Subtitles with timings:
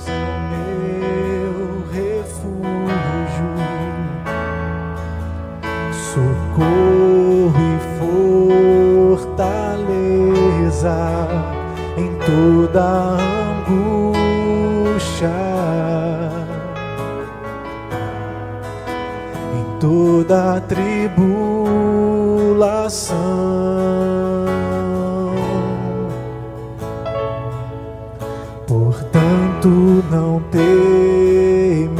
[0.00, 3.50] Deus é meu refúgio,
[5.92, 7.78] socorro e
[9.18, 10.98] fortaleza
[11.96, 12.84] em toda
[14.88, 15.38] angústia,
[19.54, 21.10] em toda tribulação.
[30.50, 31.90] temerei,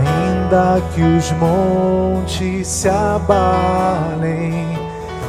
[0.00, 4.66] ainda que os montes se abalem,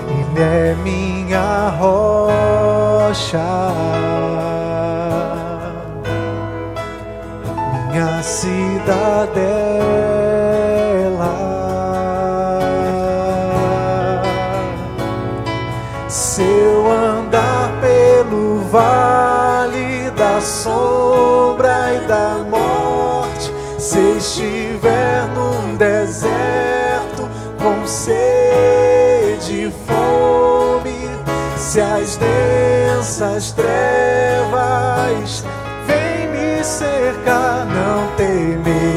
[0.08, 3.40] Ele é minha rocha.
[7.92, 9.61] Minha cidade.
[20.42, 27.30] da sombra e da morte, se estiver num deserto
[27.62, 31.10] com sede e fome,
[31.58, 35.46] se as densas trevas
[35.86, 38.91] vêm me cercar, não temer.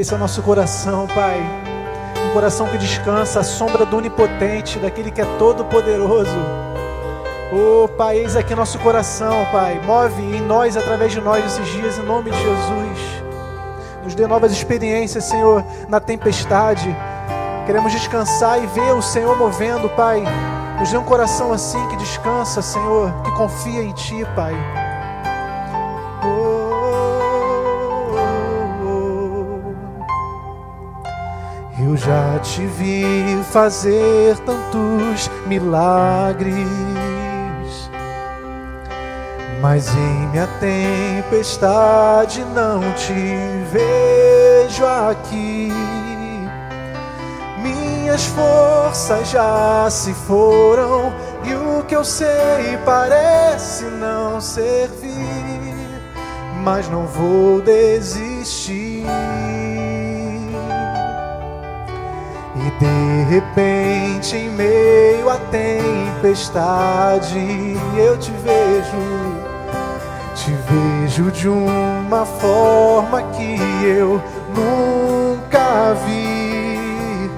[0.00, 1.40] Esse é o nosso coração, Pai.
[2.28, 6.38] Um coração que descansa à sombra do Onipotente, daquele que é todo-poderoso.
[7.52, 9.80] Oh, Pai, eis aqui nosso coração, Pai.
[9.84, 13.22] Move em nós, através de nós, esses dias, em nome de Jesus.
[14.04, 16.94] Nos dê novas experiências, Senhor, na tempestade.
[17.66, 20.22] Queremos descansar e ver o Senhor movendo, Pai.
[20.78, 24.54] Nos dê um coração assim que descansa, Senhor, que confia em Ti, Pai.
[31.98, 36.54] Já te vi fazer tantos milagres,
[39.60, 43.12] Mas em minha tempestade não te
[43.72, 45.72] vejo aqui.
[47.60, 51.12] Minhas forças já se foram
[51.44, 55.18] e o que eu sei parece não servir.
[56.62, 58.77] Mas não vou desistir.
[62.78, 67.38] De repente, em meio à tempestade,
[67.96, 69.48] eu te vejo
[70.38, 74.22] te vejo de uma forma que eu
[74.54, 77.28] nunca vi.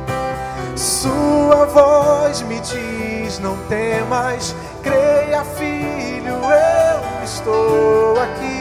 [0.76, 8.60] Sua voz me diz: Não temas, creia, filho, eu estou aqui.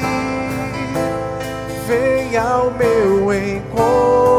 [1.85, 4.38] Venha ao meu encontro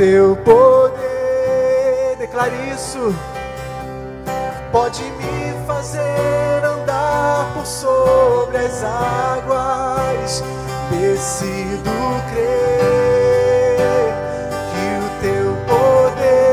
[0.00, 3.14] teu poder, declare isso,
[4.72, 10.42] pode me fazer andar por sobre as águas.
[10.90, 11.90] Decido
[12.32, 14.14] crer
[14.70, 16.48] que o teu poder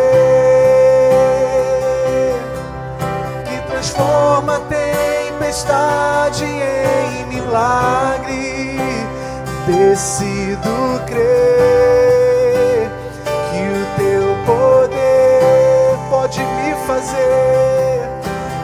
[3.45, 8.77] que transforma tempestade em milagre.
[9.65, 11.86] Decido crer
[17.07, 18.09] fazer,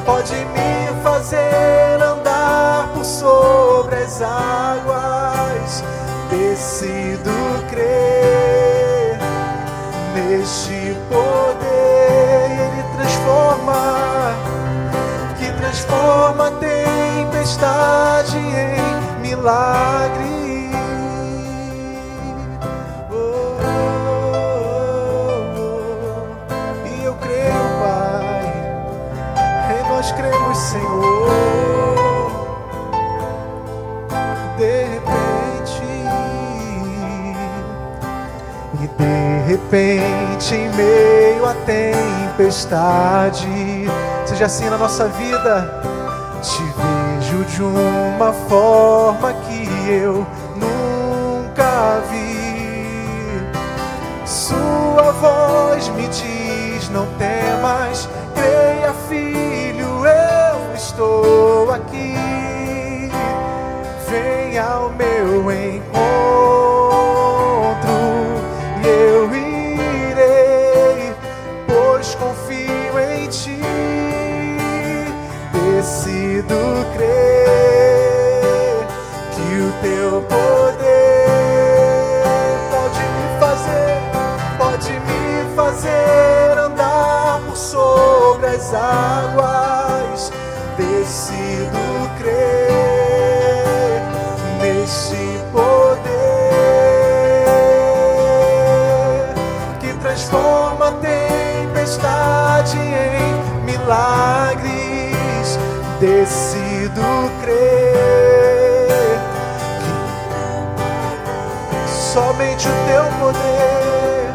[0.06, 5.84] pode me fazer andar por sobre as águas.
[6.30, 7.32] Decido
[7.70, 9.18] crer
[10.16, 14.36] neste poder, ele transforma,
[15.38, 20.33] que transforma tempestade em milagre.
[39.54, 43.48] Repente, em meio à tempestade,
[44.26, 45.82] seja assim na nossa vida,
[46.42, 50.26] te vejo de uma forma que eu
[103.94, 105.60] milagres.
[106.00, 107.02] Decido
[107.42, 109.20] crer
[111.86, 114.34] que somente o teu poder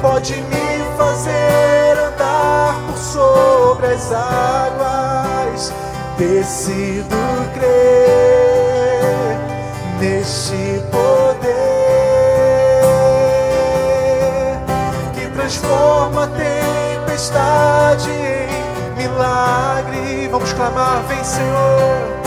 [0.00, 5.72] pode me fazer andar por sobre as águas.
[6.16, 7.16] Decido
[7.54, 9.38] crer
[9.98, 11.50] neste poder
[15.14, 18.29] que transforma tempestade em
[19.00, 20.28] milagre.
[20.30, 22.19] Vamos clamar, vem Senhor.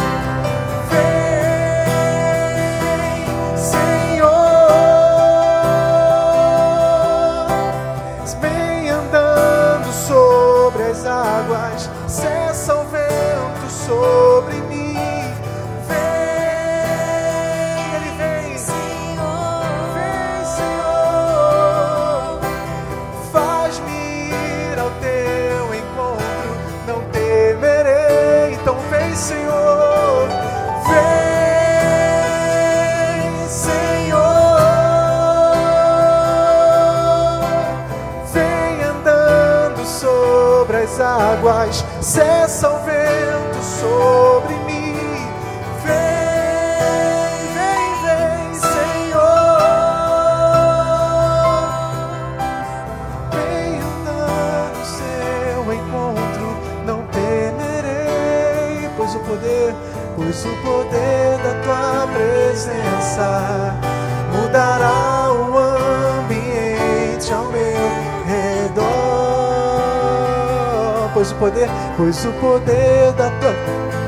[72.14, 73.54] Pois o poder da tua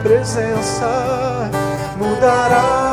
[0.04, 1.50] presença
[1.98, 2.85] mudará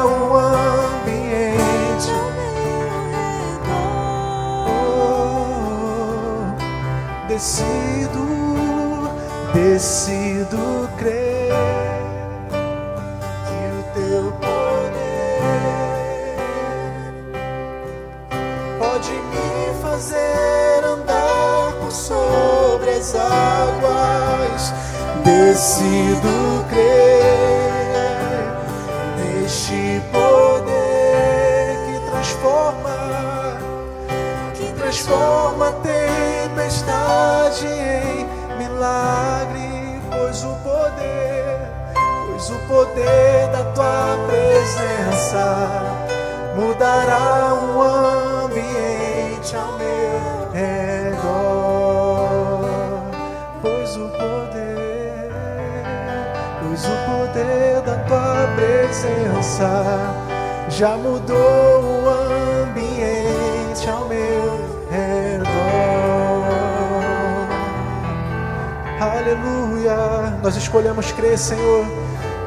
[70.63, 71.85] escolhemos crer, Senhor.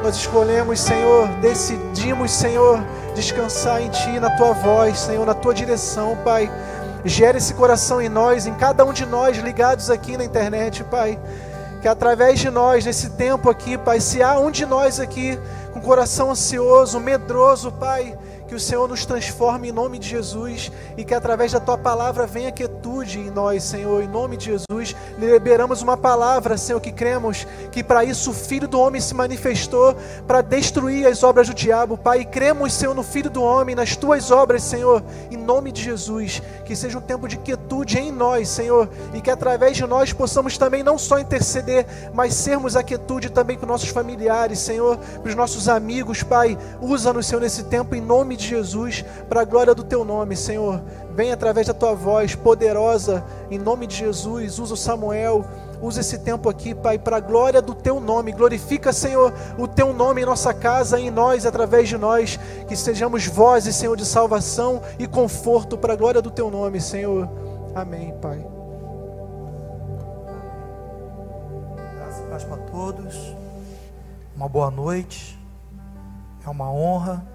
[0.02, 2.82] Nós escolhemos, Senhor, decidimos, Senhor,
[3.14, 6.50] descansar em Ti, na Tua voz, Senhor, na Tua direção, Pai.
[7.04, 11.18] Gera esse coração em nós, em cada um de nós ligados aqui na internet, Pai
[11.86, 15.38] que através de nós, nesse tempo aqui, Pai, se há um de nós aqui
[15.72, 18.18] com coração ansioso, medroso, Pai,
[18.48, 22.26] que o Senhor nos transforme em nome de Jesus e que através da tua palavra
[22.26, 24.96] venha quietude em nós, Senhor, em nome de Jesus.
[25.18, 27.46] Liberamos uma palavra, Senhor, que cremos
[27.76, 29.94] que para isso o Filho do Homem se manifestou
[30.26, 32.24] para destruir as obras do diabo, Pai.
[32.24, 36.40] Cremos, Senhor, no Filho do Homem, nas tuas obras, Senhor, em nome de Jesus.
[36.64, 40.56] Que seja um tempo de quietude em nós, Senhor, e que através de nós possamos
[40.56, 45.34] também não só interceder, mas sermos a quietude também com nossos familiares, Senhor, para os
[45.34, 46.56] nossos amigos, Pai.
[46.80, 50.82] Usa-nos, Senhor, nesse tempo em nome de Jesus, para a glória do teu nome, Senhor.
[51.14, 54.58] Vem através da tua voz poderosa, em nome de Jesus.
[54.58, 55.44] Usa o Samuel,
[55.80, 58.32] usa esse tempo aqui, Pai, para a glória do teu nome.
[58.32, 62.38] Glorifica, Senhor, o teu nome em nossa casa, em nós, através de nós.
[62.68, 67.28] Que sejamos vozes, Senhor, de salvação e conforto para a glória do teu nome, Senhor.
[67.74, 68.46] Amém, Pai.
[72.28, 73.36] Graças para todos.
[74.34, 75.38] Uma boa noite.
[76.44, 77.26] É uma honra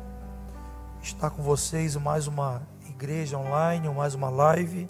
[1.02, 4.88] estar com vocês em mais uma igreja online, mais uma live.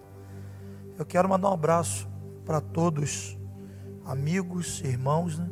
[1.00, 2.08] Eu quero mandar um abraço
[2.46, 3.38] para todos,
[4.06, 5.50] amigos, irmãos, né,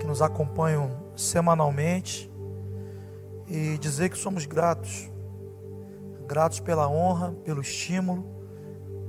[0.00, 2.30] que nos acompanham semanalmente
[3.46, 5.10] e dizer que somos gratos,
[6.26, 8.24] gratos pela honra, pelo estímulo,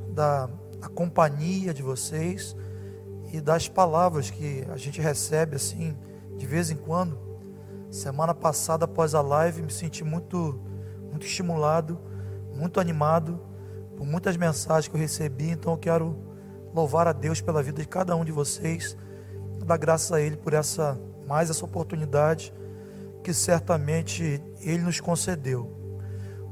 [0.09, 0.49] da
[0.93, 2.55] companhia de vocês
[3.31, 5.97] e das palavras que a gente recebe assim
[6.37, 7.33] de vez em quando
[7.93, 10.59] Semana passada, após a live, me senti muito,
[11.11, 11.99] muito estimulado,
[12.51, 13.39] muito animado
[13.95, 15.51] por muitas mensagens que eu recebi.
[15.51, 16.17] Então eu quero
[16.73, 18.97] louvar a Deus pela vida de cada um de vocês,
[19.65, 22.53] dar graças a Ele por essa mais essa oportunidade
[23.23, 25.71] que certamente Ele nos concedeu.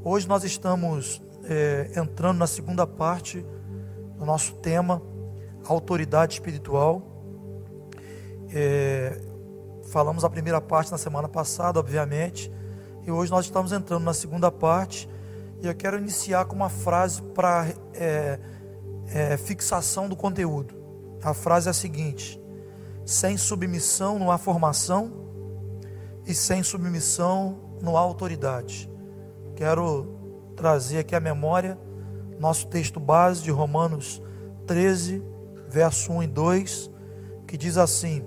[0.02, 3.44] Hoje nós estamos é, entrando na segunda parte
[4.18, 5.02] do nosso tema,
[5.66, 7.02] autoridade espiritual.
[8.54, 9.20] É,
[9.92, 12.50] Falamos a primeira parte na semana passada, obviamente,
[13.04, 15.06] e hoje nós estamos entrando na segunda parte.
[15.60, 18.38] E eu quero iniciar com uma frase para é,
[19.12, 20.74] é, fixação do conteúdo.
[21.22, 22.40] A frase é a seguinte:
[23.04, 25.12] sem submissão não há formação,
[26.26, 28.90] e sem submissão não há autoridade.
[29.54, 30.18] Quero
[30.56, 31.78] trazer aqui a memória
[32.38, 34.20] nosso texto base de Romanos
[34.66, 35.22] 13,
[35.68, 36.90] verso 1 e 2,
[37.46, 38.24] que diz assim: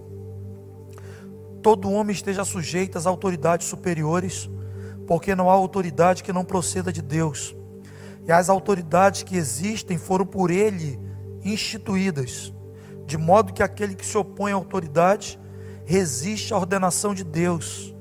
[1.62, 4.50] todo homem esteja sujeito às autoridades superiores,
[5.08, 7.56] porque não há autoridade que não proceda de Deus.
[8.28, 11.00] E as autoridades que existem foram por ele
[11.44, 12.54] instituídas,
[13.06, 15.40] de modo que aquele que se opõe à autoridade
[15.86, 17.94] resiste à ordenação de Deus,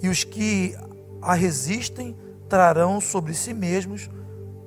[0.00, 0.76] e os que
[1.20, 2.16] a resistem
[2.48, 4.08] trarão sobre si mesmos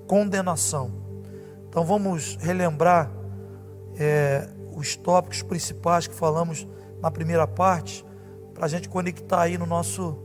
[0.07, 0.91] condenação.
[1.69, 3.11] Então vamos relembrar
[3.97, 6.67] é, os tópicos principais que falamos
[7.01, 8.05] na primeira parte
[8.53, 10.17] para a gente conectar aí no nosso,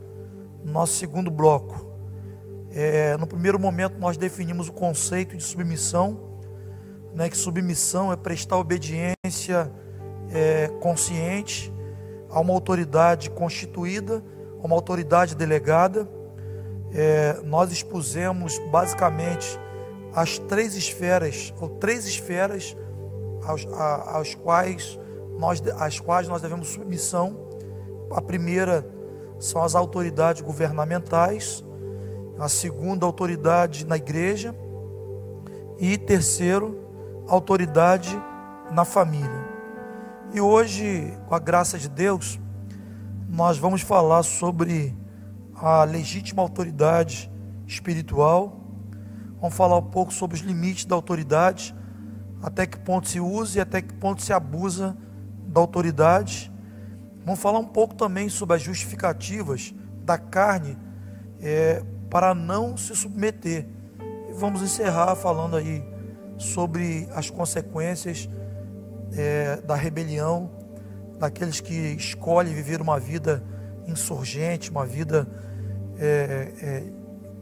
[0.63, 1.92] no nosso segundo bloco.
[2.75, 6.19] É, no primeiro momento, nós definimos o conceito de submissão,
[7.13, 9.71] né, que submissão é prestar obediência
[10.31, 11.71] é, consciente
[12.31, 14.23] a uma autoridade constituída,
[14.59, 16.09] a uma autoridade delegada.
[16.95, 19.59] é, nós expusemos basicamente
[20.13, 22.75] as três esferas, ou três esferas
[23.45, 24.99] aos, a, aos quais
[25.37, 27.49] nós, às quais nós devemos submissão.
[28.11, 28.85] A primeira
[29.39, 31.63] são as autoridades governamentais,
[32.43, 34.53] a segunda, autoridade na igreja,
[35.79, 36.77] e terceiro,
[37.25, 38.21] autoridade
[38.69, 39.47] na família.
[40.33, 42.37] E hoje, com a graça de Deus,
[43.29, 44.93] nós vamos falar sobre
[45.55, 47.31] a legítima autoridade
[47.65, 48.59] espiritual.
[49.39, 51.73] Vamos falar um pouco sobre os limites da autoridade,
[52.41, 54.97] até que ponto se usa e até que ponto se abusa
[55.47, 56.51] da autoridade.
[57.23, 59.73] Vamos falar um pouco também sobre as justificativas
[60.03, 60.77] da carne
[61.41, 61.81] é,
[62.13, 63.65] para não se submeter.
[64.29, 65.83] E vamos encerrar falando aí
[66.37, 68.29] sobre as consequências
[69.17, 70.51] é, da rebelião,
[71.17, 73.43] daqueles que escolhem viver uma vida
[73.87, 75.27] insurgente, uma vida
[75.97, 76.83] é, é,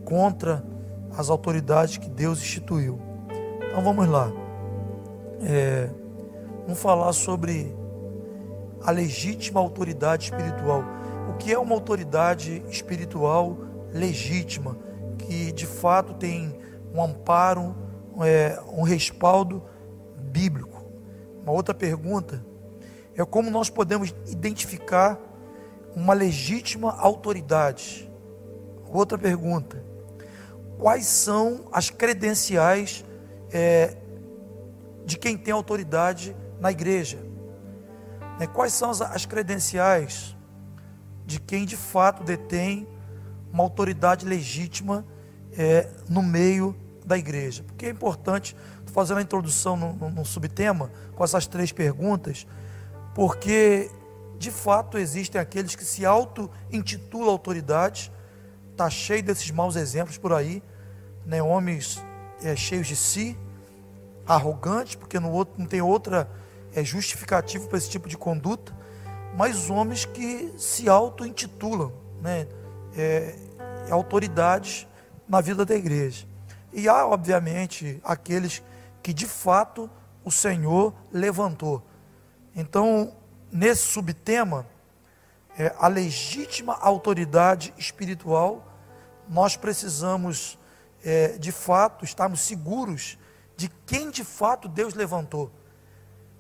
[0.06, 0.64] contra
[1.18, 2.98] as autoridades que Deus instituiu.
[3.68, 4.32] Então vamos lá.
[5.44, 5.90] É,
[6.64, 7.76] vamos falar sobre
[8.86, 10.82] a legítima autoridade espiritual.
[11.30, 14.78] O que é uma autoridade espiritual legítima,
[15.18, 16.58] que de fato tem
[16.94, 17.76] um amparo,
[18.24, 19.64] é, um respaldo
[20.18, 20.84] bíblico?
[21.44, 22.46] Uma outra pergunta
[23.16, 25.20] é como nós podemos identificar
[25.96, 28.10] uma legítima autoridade.
[28.88, 29.84] Outra pergunta:
[30.78, 33.06] quais são as credenciais
[33.52, 33.98] é,
[35.06, 37.20] de quem tem autoridade na igreja?
[38.40, 40.36] Né, quais são as, as credenciais
[41.26, 42.88] de quem de fato detém
[43.52, 45.06] uma autoridade legítima
[45.54, 47.64] é, no meio da igreja?
[47.64, 52.48] Porque é importante, estou fazendo a introdução no subtema com essas três perguntas,
[53.14, 53.90] porque
[54.38, 58.12] de fato existem aqueles que se auto-intitulam autoridade
[58.82, 60.64] Está cheio desses maus exemplos por aí,
[61.24, 61.40] né?
[61.44, 62.04] homens
[62.42, 63.38] é, cheios de si,
[64.26, 66.28] arrogantes, porque no outro, não tem outra
[66.74, 68.76] é, justificativa para esse tipo de conduta,
[69.38, 72.48] mas homens que se auto-intitulam né?
[72.96, 73.36] É,
[73.90, 74.88] autoridades
[75.28, 76.28] na vida da igreja.
[76.74, 78.64] E há, obviamente, aqueles
[79.02, 79.90] que de fato
[80.24, 81.84] o Senhor levantou.
[82.56, 83.14] Então,
[83.52, 84.66] nesse subtema,
[85.58, 88.68] é, a legítima autoridade espiritual
[89.28, 90.58] nós precisamos,
[91.04, 93.18] é, de fato, estarmos seguros
[93.56, 95.52] de quem de fato Deus levantou,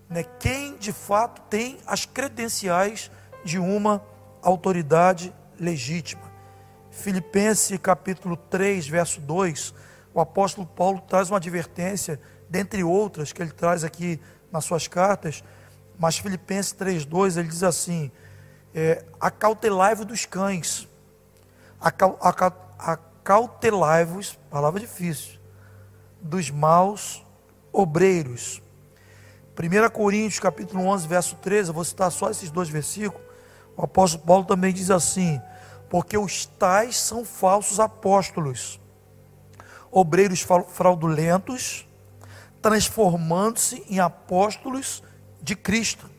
[0.09, 0.23] né?
[0.39, 3.11] quem de fato tem as credenciais
[3.45, 4.03] de uma
[4.41, 6.30] autoridade legítima.
[6.91, 9.73] Filipenses capítulo 3, verso 2,
[10.13, 14.19] o apóstolo Paulo traz uma advertência, dentre outras que ele traz aqui
[14.51, 15.43] nas suas cartas,
[15.97, 18.11] mas Filipenses 3, 2, ele diz assim:
[18.75, 20.87] é, acautelai-vos dos cães,
[21.79, 25.39] acautelai-vos, palavra difícil,
[26.21, 27.25] dos maus
[27.71, 28.61] obreiros.
[29.57, 33.25] 1 Coríntios capítulo 11, verso 13, eu vou citar só esses dois versículos.
[33.77, 35.39] O apóstolo Paulo também diz assim:
[35.91, 38.79] porque os tais são falsos apóstolos,
[39.91, 41.85] obreiros fraudulentos,
[42.61, 45.03] transformando-se em apóstolos
[45.41, 46.09] de Cristo.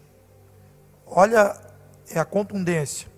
[1.07, 1.59] Olha
[2.11, 3.09] é a contundência.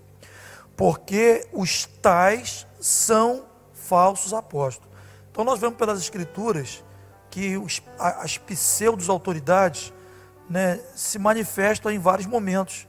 [0.77, 4.89] Porque os tais são falsos apóstolos.
[5.29, 6.81] Então nós vemos pelas escrituras
[7.29, 9.91] que os, as pseudos autoridades
[10.49, 12.87] né, se manifestam em vários momentos.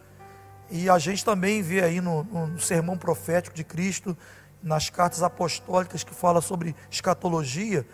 [0.70, 4.16] E a gente também vê aí no, no, sermão profético de Cristo,
[4.62, 7.86] nas cartas apostólicas que fala sobre escatologia,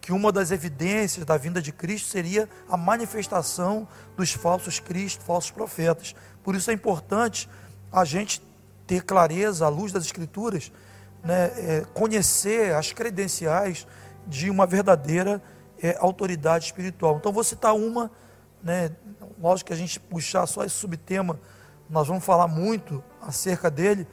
[0.00, 3.86] que uma das evidências da vinda de Cristo seria a manifestação
[4.16, 6.14] dos falsos cristos, falsos profetas.
[6.42, 7.48] Por isso é importante
[7.92, 8.42] a gente
[8.86, 10.72] ter clareza à luz das Escrituras
[11.24, 13.86] né, é, conhecer as credenciais
[14.26, 15.42] de uma verdadeira
[15.82, 17.16] é, autoridade espiritual.
[17.16, 18.10] Então, vou citar uma,
[18.62, 18.92] né,
[19.40, 21.38] lógico que a gente puxar só esse subtema,
[21.88, 24.06] nós vamos falar muito acerca dele,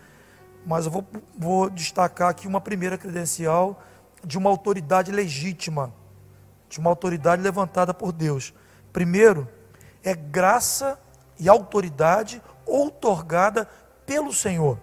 [0.65, 1.05] mas eu vou,
[1.37, 3.81] vou destacar aqui uma primeira credencial
[4.23, 5.93] de uma autoridade legítima,
[6.69, 8.53] de uma autoridade levantada por Deus.
[8.91, 9.47] Primeiro,
[10.03, 10.99] é graça
[11.39, 13.67] e autoridade outorgada
[14.05, 14.79] pelo Senhor.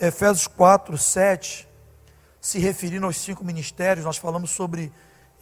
[0.00, 1.68] Efésios 4, 7,
[2.40, 4.92] se referindo aos cinco ministérios, nós falamos sobre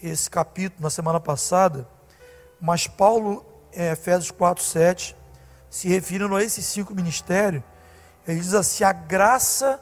[0.03, 1.89] esse capítulo na semana passada,
[2.61, 5.17] mas Paulo, em Efésios 4, 7,
[5.71, 7.63] se referindo a esses cinco ministérios,
[8.27, 9.81] ele diz assim: a graça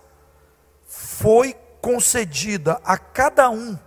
[0.87, 3.79] foi concedida a cada um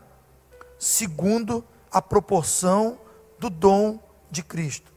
[0.77, 2.99] segundo a proporção
[3.37, 4.91] do dom de Cristo.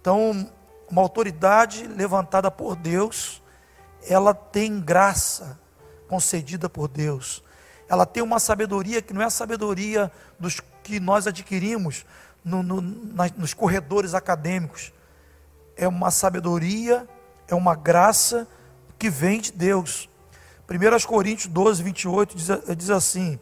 [0.00, 0.50] Então,
[0.90, 3.42] uma autoridade levantada por Deus
[4.08, 5.58] ela tem graça,
[6.08, 7.42] concedida por Deus.
[7.88, 12.06] Ela tem uma sabedoria que não é a sabedoria dos que nós adquirimos
[12.44, 14.92] no, no, nos corredores acadêmicos.
[15.76, 17.06] É uma sabedoria,
[17.46, 18.48] é uma graça
[18.98, 20.08] que vem de Deus.
[20.68, 23.38] 1 Coríntios 12, 28 diz, diz assim: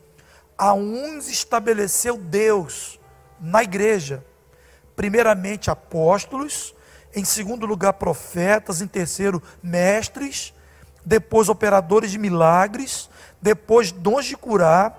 [0.58, 2.98] A uns estabeleceu Deus
[3.40, 4.24] na igreja,
[4.96, 6.74] primeiramente apóstolos,
[7.14, 10.52] em segundo lugar profetas, em terceiro mestres,
[11.04, 13.08] depois operadores de milagres,
[13.40, 14.98] depois dons de curar,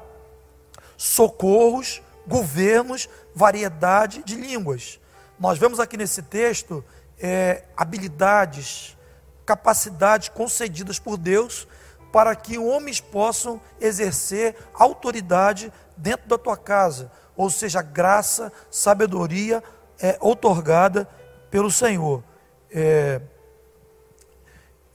[0.95, 4.99] socorros, governos, variedade de línguas.
[5.39, 6.83] Nós vemos aqui nesse texto
[7.19, 8.97] é, habilidades,
[9.45, 11.67] capacidades concedidas por Deus
[12.11, 19.61] para que homens possam exercer autoridade dentro da tua casa, ou seja, graça, sabedoria
[19.99, 21.07] é otorgada
[21.51, 22.23] pelo Senhor.
[22.71, 23.21] É,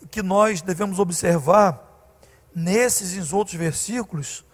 [0.03, 1.87] o que nós devemos observar
[2.55, 4.45] nesses e outros versículos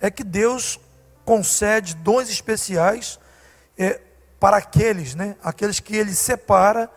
[0.00, 0.78] é que Deus
[1.24, 3.18] concede dons especiais
[3.76, 4.00] é,
[4.40, 6.90] para aqueles, né, aqueles que Ele separa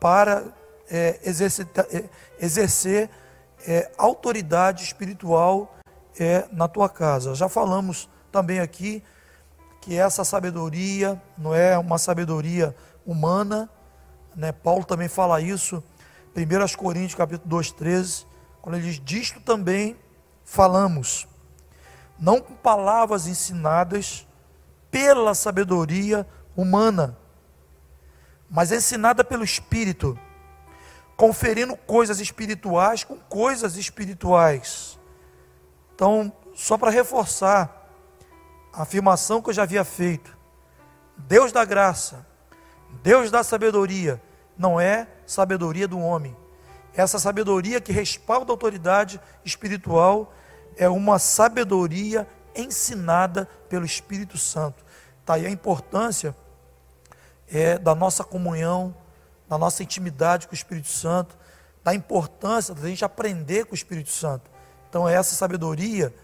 [0.00, 0.44] para
[0.90, 2.08] é, é,
[2.40, 3.10] exercer
[3.66, 5.76] é, autoridade espiritual
[6.18, 7.34] é, na tua casa.
[7.34, 9.02] Já falamos também aqui
[9.80, 12.74] que essa sabedoria não é uma sabedoria
[13.06, 13.70] humana,
[14.36, 14.52] né?
[14.52, 15.82] Paulo também fala isso,
[16.36, 18.26] 1 Coríntios capítulo 2, 13,
[18.60, 19.96] quando ele diz, disto também
[20.44, 21.26] falamos,
[22.18, 24.26] não com palavras ensinadas
[24.90, 27.16] pela sabedoria humana,
[28.50, 30.18] mas ensinada pelo Espírito,
[31.16, 34.98] conferindo coisas espirituais com coisas espirituais.
[35.94, 37.90] Então, só para reforçar
[38.72, 40.36] a afirmação que eu já havia feito,
[41.16, 42.26] Deus da graça,
[43.02, 44.22] Deus da sabedoria,
[44.56, 46.36] não é sabedoria do homem.
[46.94, 50.32] Essa sabedoria que respalda a autoridade espiritual
[50.76, 54.84] é uma sabedoria ensinada pelo Espírito Santo.
[55.20, 56.34] Está aí a importância
[57.50, 58.94] é, da nossa comunhão,
[59.48, 61.36] da nossa intimidade com o Espírito Santo,
[61.82, 64.50] da importância da gente aprender com o Espírito Santo.
[64.88, 66.14] Então, é essa sabedoria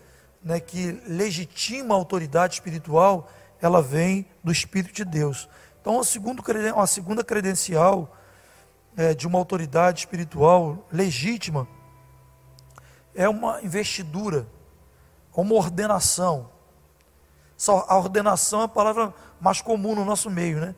[0.43, 5.49] né, que legitima a autoridade espiritual, ela vem do Espírito de Deus.
[5.81, 6.43] Então, a segunda,
[6.75, 8.15] uma segunda credencial
[8.97, 11.67] é, de uma autoridade espiritual legítima
[13.15, 14.47] é uma investidura,
[15.35, 16.51] uma ordenação.
[17.89, 20.75] A ordenação é a palavra mais comum no nosso meio, né?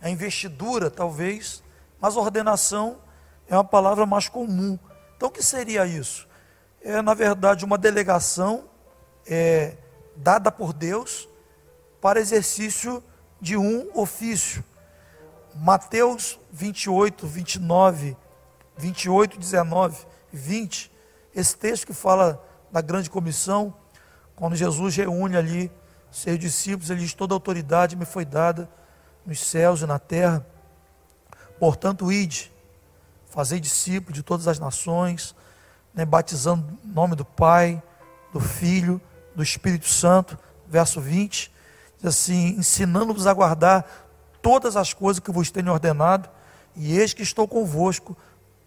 [0.00, 1.62] A investidura, talvez,
[2.00, 2.98] mas ordenação
[3.48, 4.78] é uma palavra mais comum.
[5.16, 6.28] Então, o que seria isso?
[6.80, 8.64] É, na verdade, uma delegação
[9.26, 9.76] é,
[10.16, 11.28] dada por Deus
[12.00, 13.02] para exercício
[13.40, 14.64] de um ofício.
[15.54, 18.16] Mateus 28, 29,
[18.76, 20.92] 28, 19, 20,
[21.34, 23.74] esse texto que fala da grande comissão,
[24.36, 25.72] quando Jesus reúne ali
[26.10, 28.68] seus discípulos, ele diz: Toda autoridade me foi dada
[29.28, 30.44] nos céus e na terra.
[31.60, 32.50] Portanto, ide,
[33.26, 35.36] fazei discípulos de todas as nações,
[35.92, 37.82] né, batizando em nome do Pai,
[38.32, 38.98] do Filho,
[39.36, 40.38] do Espírito Santo.
[40.66, 41.52] Verso 20,
[41.98, 43.86] diz assim: ensinando-vos a guardar
[44.40, 46.30] todas as coisas que vos tenho ordenado,
[46.74, 48.16] e eis que estou convosco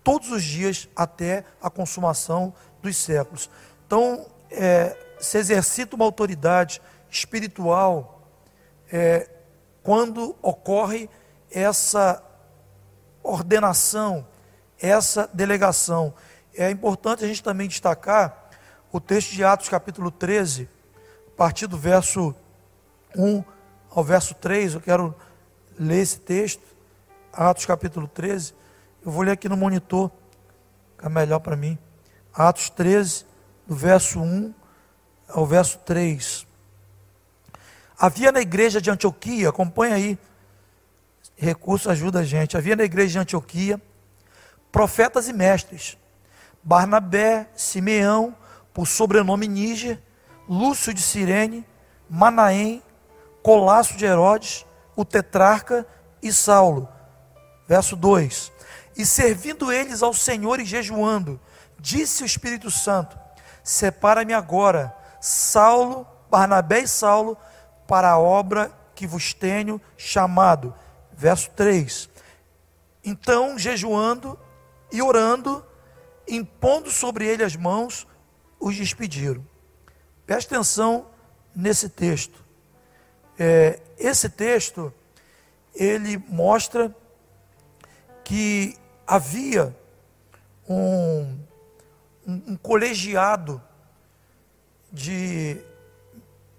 [0.03, 3.49] todos os dias até a consumação dos séculos.
[3.87, 8.27] Então, é, se exercita uma autoridade espiritual
[8.91, 9.27] é,
[9.83, 11.09] quando ocorre
[11.49, 12.23] essa
[13.23, 14.25] ordenação,
[14.79, 16.13] essa delegação.
[16.55, 18.49] É importante a gente também destacar
[18.91, 20.67] o texto de Atos, capítulo 13,
[21.27, 22.35] a partir do verso
[23.15, 23.43] 1
[23.89, 24.75] ao verso 3.
[24.75, 25.15] Eu quero
[25.79, 26.63] ler esse texto,
[27.31, 28.53] Atos, capítulo 13.
[29.05, 30.11] Eu vou ler aqui no monitor,
[31.01, 31.77] é melhor para mim.
[32.33, 33.25] Atos 13,
[33.65, 34.53] do verso 1
[35.29, 36.45] ao verso 3.
[38.01, 40.17] Havia na igreja de Antioquia, acompanha aí,
[41.35, 42.57] recurso ajuda a gente.
[42.57, 43.79] Havia na igreja de Antioquia
[44.71, 45.99] profetas e mestres:
[46.63, 48.35] Barnabé, Simeão,
[48.73, 50.01] por sobrenome Níger,
[50.49, 51.63] Lúcio de Cirene,
[52.09, 52.81] Manaém,
[53.43, 55.85] Colasso de Herodes, o tetrarca
[56.23, 56.89] e Saulo.
[57.67, 58.51] Verso 2:
[58.97, 61.39] E servindo eles ao Senhor e jejuando,
[61.79, 63.15] disse o Espírito Santo:
[63.63, 67.37] Separa-me agora, Saulo, Barnabé e Saulo,
[67.91, 70.73] para a obra que vos tenho chamado.
[71.11, 72.09] Verso 3:
[73.03, 74.39] Então, jejuando
[74.89, 75.61] e orando,
[76.25, 78.07] impondo sobre ele as mãos,
[78.61, 79.45] os despediram.
[80.25, 81.07] Preste atenção
[81.53, 82.41] nesse texto.
[83.37, 84.93] É, esse texto,
[85.75, 86.95] ele mostra
[88.23, 89.75] que havia
[90.65, 91.37] um,
[92.25, 93.61] um, um colegiado
[94.93, 95.61] de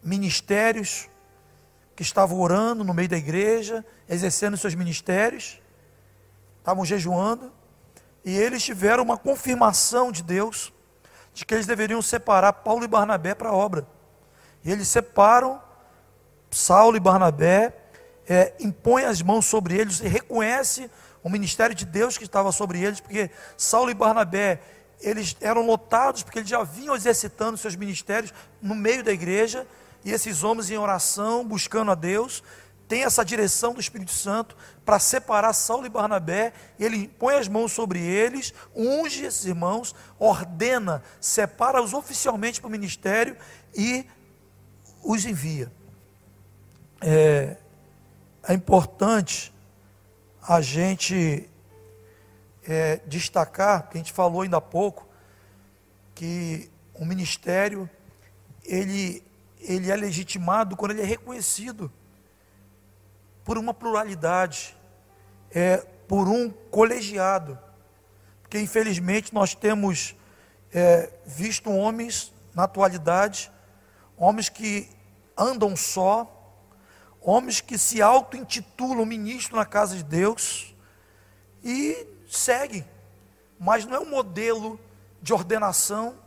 [0.02, 1.08] ministérios
[1.94, 5.60] que estavam orando no meio da igreja, exercendo seus ministérios,
[6.58, 7.52] estavam jejuando,
[8.24, 10.72] e eles tiveram uma confirmação de Deus
[11.34, 13.86] de que eles deveriam separar Paulo e Barnabé para a obra.
[14.64, 15.60] E eles separam
[16.50, 17.74] Saulo e Barnabé,
[18.28, 20.90] é, impõem as mãos sobre eles e reconhece
[21.22, 24.60] o ministério de Deus que estava sobre eles, porque Saulo e Barnabé
[25.00, 29.66] eles eram lotados porque eles já vinham exercitando seus ministérios no meio da igreja,
[30.04, 32.42] e esses homens em oração, buscando a Deus,
[32.88, 37.72] tem essa direção do Espírito Santo para separar Saulo e Barnabé, ele põe as mãos
[37.72, 43.36] sobre eles, unge esses irmãos, ordena, separa-os oficialmente para o ministério
[43.74, 44.06] e
[45.02, 45.72] os envia.
[47.00, 47.56] É,
[48.46, 49.54] é importante
[50.46, 51.48] a gente
[52.64, 55.08] é, destacar, que a gente falou ainda há pouco,
[56.14, 57.88] que o ministério
[58.64, 59.24] ele,
[59.62, 61.92] ele é legitimado quando ele é reconhecido
[63.44, 64.76] por uma pluralidade,
[65.50, 67.58] é, por um colegiado.
[68.42, 70.14] Porque infelizmente nós temos
[70.72, 73.50] é, visto homens na atualidade,
[74.16, 74.88] homens que
[75.36, 76.28] andam só,
[77.20, 80.74] homens que se auto-intitulam ministro na casa de Deus
[81.62, 82.84] e segue,
[83.58, 84.78] mas não é um modelo
[85.20, 86.21] de ordenação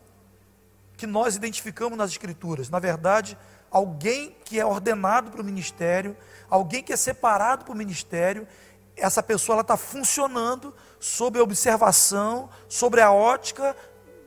[0.97, 2.69] que nós identificamos nas Escrituras.
[2.69, 3.37] Na verdade,
[3.69, 6.15] alguém que é ordenado para o ministério,
[6.49, 8.47] alguém que é separado para o ministério,
[8.95, 13.75] essa pessoa está funcionando sob a observação, sobre a ótica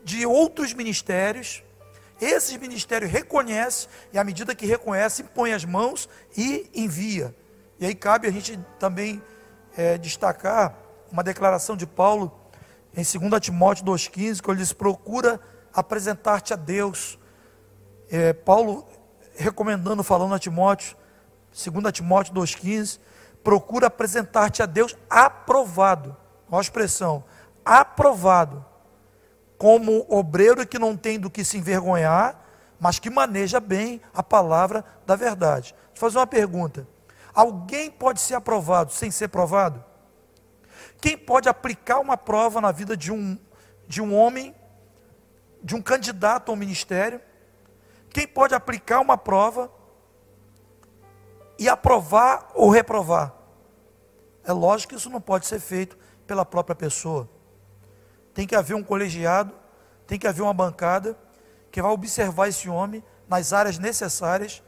[0.04, 1.62] de outros ministérios.
[2.20, 7.34] Esses ministérios reconhecem, e à medida que reconhece, põe as mãos e envia.
[7.78, 9.22] E aí cabe a gente também
[9.76, 10.76] é, destacar
[11.10, 12.32] uma declaração de Paulo
[12.94, 15.40] em 2 Timóteo 2,15, que ele diz: procura
[15.72, 17.18] apresentar-te a Deus.
[18.10, 18.86] É, Paulo
[19.36, 20.96] recomendando, falando a Timóteo,
[21.52, 22.98] 2 Timóteo 2,15,
[23.42, 26.16] procura apresentar-te a Deus aprovado.
[26.50, 27.24] Olha a expressão,
[27.64, 28.64] aprovado,
[29.56, 32.44] como obreiro que não tem do que se envergonhar,
[32.80, 35.74] mas que maneja bem a palavra da verdade.
[35.88, 36.86] Deixa fazer uma pergunta:
[37.34, 39.84] alguém pode ser aprovado sem ser provado?
[41.00, 43.38] Quem pode aplicar uma prova na vida de um,
[43.86, 44.54] de um homem,
[45.62, 47.20] de um candidato ao ministério?
[48.10, 49.70] Quem pode aplicar uma prova
[51.58, 53.34] e aprovar ou reprovar?
[54.44, 57.28] É lógico que isso não pode ser feito pela própria pessoa.
[58.32, 59.52] Tem que haver um colegiado,
[60.06, 61.18] tem que haver uma bancada
[61.70, 64.62] que vai observar esse homem nas áreas necessárias,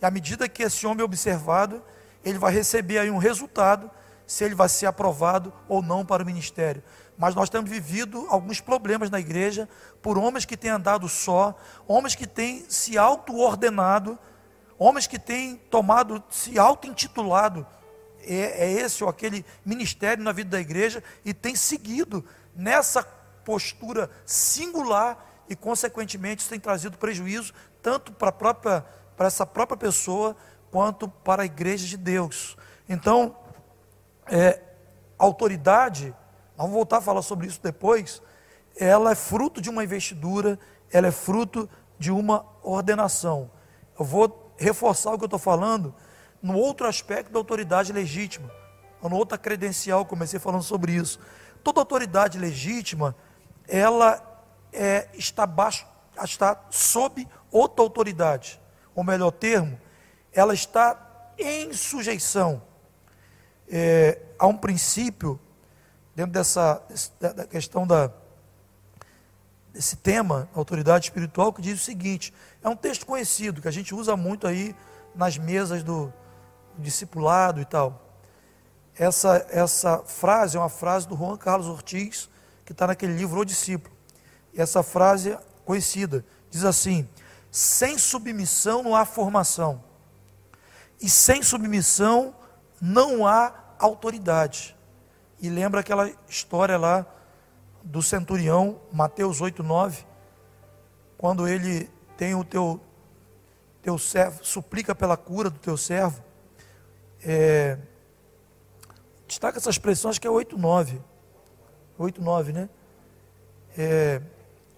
[0.00, 1.82] e à medida que esse homem é observado,
[2.24, 3.90] ele vai receber aí um resultado
[4.26, 6.82] se ele vai ser aprovado ou não para o ministério.
[7.16, 9.68] Mas nós temos vivido alguns problemas na igreja
[10.02, 14.18] por homens que têm andado só, homens que têm se auto-ordenado,
[14.78, 17.66] homens que têm tomado, se auto-intitulado,
[18.20, 23.02] é, é esse ou aquele ministério na vida da igreja e tem seguido nessa
[23.44, 28.84] postura singular e, consequentemente, isso tem trazido prejuízo tanto para, própria,
[29.16, 30.36] para essa própria pessoa
[30.72, 32.56] quanto para a igreja de Deus.
[32.88, 33.36] Então,
[34.28, 34.60] é,
[35.18, 36.14] autoridade,
[36.56, 38.22] vamos voltar a falar sobre isso depois,
[38.76, 40.58] ela é fruto de uma investidura,
[40.92, 43.50] ela é fruto de uma ordenação.
[43.98, 45.94] Eu vou reforçar o que eu estou falando
[46.42, 48.50] no outro aspecto da autoridade legítima,
[49.02, 51.20] no outra credencial, comecei falando sobre isso.
[51.62, 53.14] Toda autoridade legítima,
[53.68, 54.20] ela
[54.72, 55.86] é, está, baixo,
[56.22, 58.60] está sob outra autoridade,
[58.94, 59.78] ou melhor termo,
[60.32, 62.62] ela está em sujeição
[63.68, 65.38] é, há um princípio
[66.14, 66.82] dentro dessa
[67.20, 68.10] da questão da
[69.72, 73.94] desse tema, autoridade espiritual, que diz o seguinte: é um texto conhecido que a gente
[73.94, 74.74] usa muito aí
[75.14, 76.12] nas mesas do,
[76.76, 78.02] do discipulado e tal.
[78.98, 82.30] Essa essa frase é uma frase do Juan Carlos Ortiz
[82.64, 83.94] que está naquele livro O Discípulo.
[84.52, 87.06] E essa frase é conhecida diz assim:
[87.50, 89.82] sem submissão não há formação
[91.00, 92.34] e sem submissão
[92.80, 94.76] não há autoridade.
[95.40, 97.06] E lembra aquela história lá
[97.82, 100.04] do centurião, Mateus 8, 9,
[101.16, 102.80] quando ele tem o teu,
[103.82, 106.22] teu servo, suplica pela cura do teu servo.
[107.22, 107.78] É,
[109.26, 111.00] destaca essa expressão, acho que é 8, 9.
[111.98, 112.68] 8, 9, né?
[113.76, 114.20] É,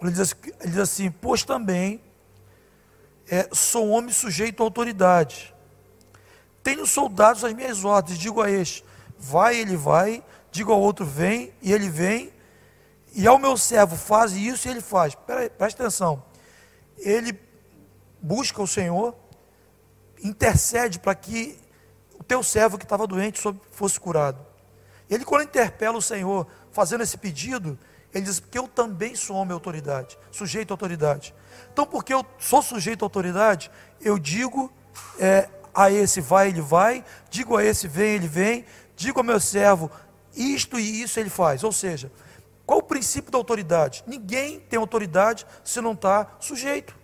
[0.00, 2.02] ele, diz, ele diz assim: Pois também
[3.28, 5.54] é, sou homem sujeito à autoridade
[6.68, 8.84] tenho soldados às minhas ordens, digo a este,
[9.18, 12.30] vai, ele vai, digo ao outro, vem, e ele vem,
[13.14, 15.14] e ao meu servo, faz isso e ele faz.
[15.14, 16.22] Pera, presta atenção.
[16.98, 17.40] Ele
[18.20, 19.14] busca o Senhor,
[20.22, 21.58] intercede para que
[22.20, 24.38] o teu servo que estava doente fosse curado.
[25.08, 27.78] Ele, quando interpela o Senhor, fazendo esse pedido,
[28.12, 31.34] ele diz: Porque eu também sou homem autoridade, sujeito à autoridade.
[31.72, 33.70] Então, porque eu sou sujeito à autoridade,
[34.02, 34.70] eu digo
[35.18, 35.48] é,
[35.78, 38.64] a esse vai, ele vai, digo a esse vem, ele vem,
[38.96, 39.88] digo ao meu servo
[40.34, 41.62] isto e isso ele faz.
[41.62, 42.10] Ou seja,
[42.66, 44.02] qual o princípio da autoridade?
[44.04, 46.96] Ninguém tem autoridade se não está sujeito.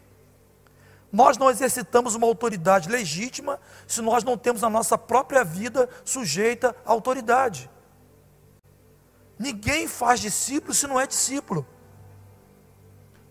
[1.12, 6.74] Nós não exercitamos uma autoridade legítima se nós não temos a nossa própria vida sujeita
[6.84, 7.70] à autoridade.
[9.38, 11.64] Ninguém faz discípulo se não é discípulo.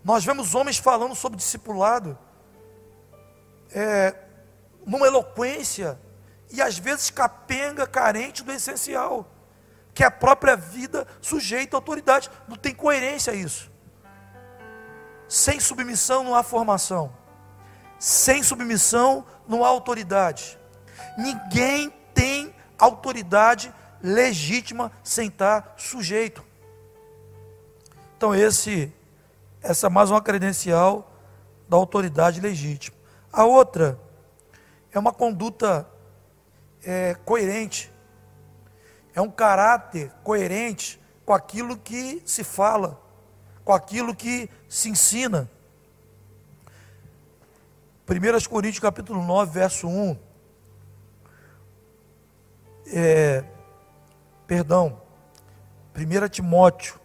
[0.02, 2.18] Nós vemos homens falando sobre discipulado,
[3.74, 4.23] é,
[4.86, 5.98] numa eloquência,
[6.50, 9.26] e às vezes capenga, carente do essencial,
[9.92, 12.30] que é a própria vida sujeita à autoridade.
[12.48, 13.70] Não tem coerência isso.
[15.28, 17.12] Sem submissão não há formação.
[17.98, 20.58] Sem submissão não há autoridade.
[21.16, 26.44] Ninguém tem autoridade legítima sem estar sujeito.
[28.16, 28.92] Então esse
[29.62, 31.10] essa é mais uma credencial
[31.66, 32.96] da autoridade legítima.
[33.32, 33.98] A outra
[34.94, 35.88] é uma conduta
[36.84, 37.92] é, coerente,
[39.12, 43.00] é um caráter coerente com aquilo que se fala,
[43.64, 45.50] com aquilo que se ensina.
[48.08, 50.16] 1 Coríntios capítulo 9, verso 1.
[52.86, 53.44] É,
[54.46, 55.00] perdão,
[55.96, 57.00] 1 Timóteo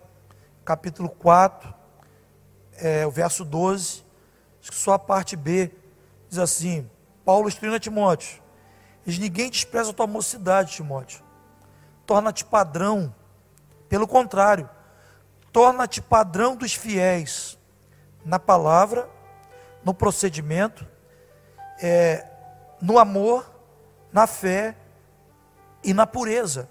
[0.64, 1.74] capítulo 4,
[2.78, 4.04] é, o verso 12,
[4.62, 5.72] acho que só a parte B,
[6.30, 6.88] diz assim,
[7.26, 8.42] Paulo instruindo a Timóteo,
[9.06, 11.24] diz, ninguém despreza a tua mocidade, Timóteo,
[12.06, 13.14] torna-te padrão,
[13.88, 14.70] pelo contrário,
[15.52, 17.58] torna-te padrão dos fiéis,
[18.26, 19.10] na palavra,
[19.84, 20.88] no procedimento,
[21.82, 22.26] é,
[22.82, 23.50] no amor,
[24.12, 24.76] na fé
[25.84, 26.70] e na pureza.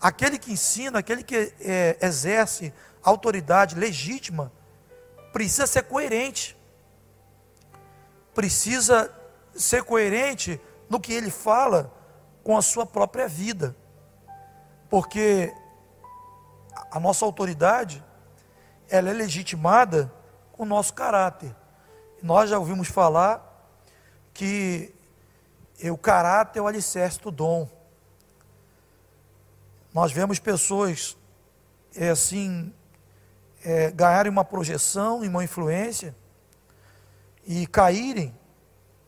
[0.00, 4.52] Aquele que ensina, aquele que é, exerce autoridade legítima,
[5.32, 6.56] precisa ser coerente.
[8.34, 9.12] Precisa
[9.60, 11.92] ser coerente no que ele fala
[12.42, 13.76] com a sua própria vida.
[14.88, 15.54] Porque
[16.90, 18.02] a nossa autoridade,
[18.88, 20.12] ela é legitimada
[20.52, 21.54] com o nosso caráter.
[22.22, 23.46] Nós já ouvimos falar
[24.34, 24.94] que
[25.84, 27.68] o caráter é o alicerce do dom.
[29.92, 31.16] Nós vemos pessoas
[31.94, 32.72] é, assim
[33.64, 36.14] é, ganharem uma projeção e uma influência
[37.46, 38.38] e caírem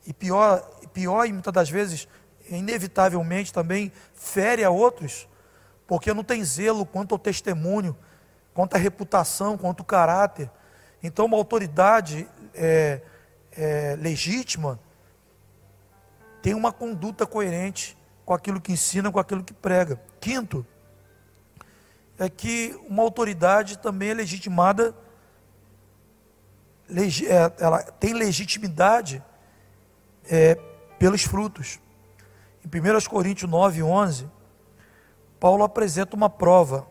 [0.07, 0.61] e pior,
[0.93, 2.09] pior e muitas das vezes
[2.49, 5.29] inevitavelmente também fere a outros
[5.87, 7.95] porque não tem zelo quanto ao testemunho,
[8.55, 10.51] quanto à reputação, quanto ao caráter.
[11.03, 13.03] Então, uma autoridade é,
[13.53, 14.81] é, legítima
[16.41, 20.01] tem uma conduta coerente com aquilo que ensina, com aquilo que prega.
[20.19, 20.67] Quinto,
[22.19, 24.95] é que uma autoridade também é legitimada,
[26.89, 29.23] é, ela tem legitimidade
[30.29, 30.55] é,
[30.99, 31.81] pelos frutos.
[32.65, 34.31] Em 1 Coríntios 9, 11,
[35.41, 36.87] Paulo apresenta uma prova,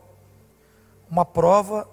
[1.08, 1.88] uma prova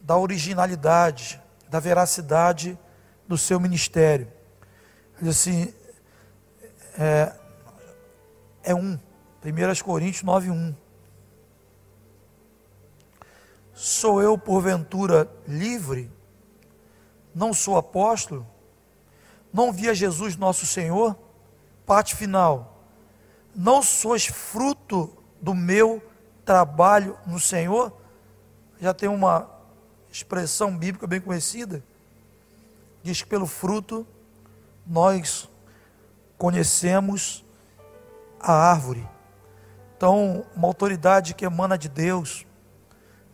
[0.00, 2.78] da originalidade, da veracidade
[3.26, 4.28] do seu ministério.
[5.16, 5.74] Ele diz assim,
[6.98, 7.32] é,
[8.62, 8.98] é um,
[9.44, 10.74] 1 Coríntios 9, 1.
[13.74, 16.10] Sou eu, porventura, livre?
[17.34, 18.46] Não sou apóstolo?
[19.56, 21.16] Não via Jesus nosso Senhor?
[21.86, 22.84] Parte final.
[23.54, 26.02] Não sois fruto do meu
[26.44, 27.90] trabalho no Senhor,
[28.78, 29.48] já tem uma
[30.12, 31.82] expressão bíblica bem conhecida,
[33.02, 34.06] diz que pelo fruto
[34.86, 35.48] nós
[36.36, 37.42] conhecemos
[38.38, 39.08] a árvore.
[39.96, 42.44] Então, uma autoridade que emana de Deus,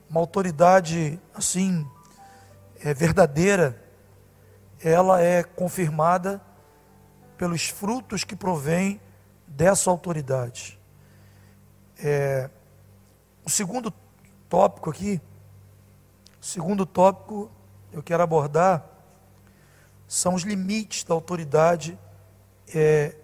[0.09, 1.85] uma autoridade assim,
[2.79, 3.82] é verdadeira,
[4.83, 6.41] ela é confirmada
[7.37, 9.01] pelos frutos que provém
[9.47, 10.79] dessa autoridade.
[11.99, 12.51] É,
[13.45, 13.93] o segundo
[14.49, 15.21] tópico aqui,
[16.41, 17.51] o segundo tópico
[17.93, 18.85] eu quero abordar
[20.09, 21.99] são os limites da autoridade
[22.75, 23.15] é,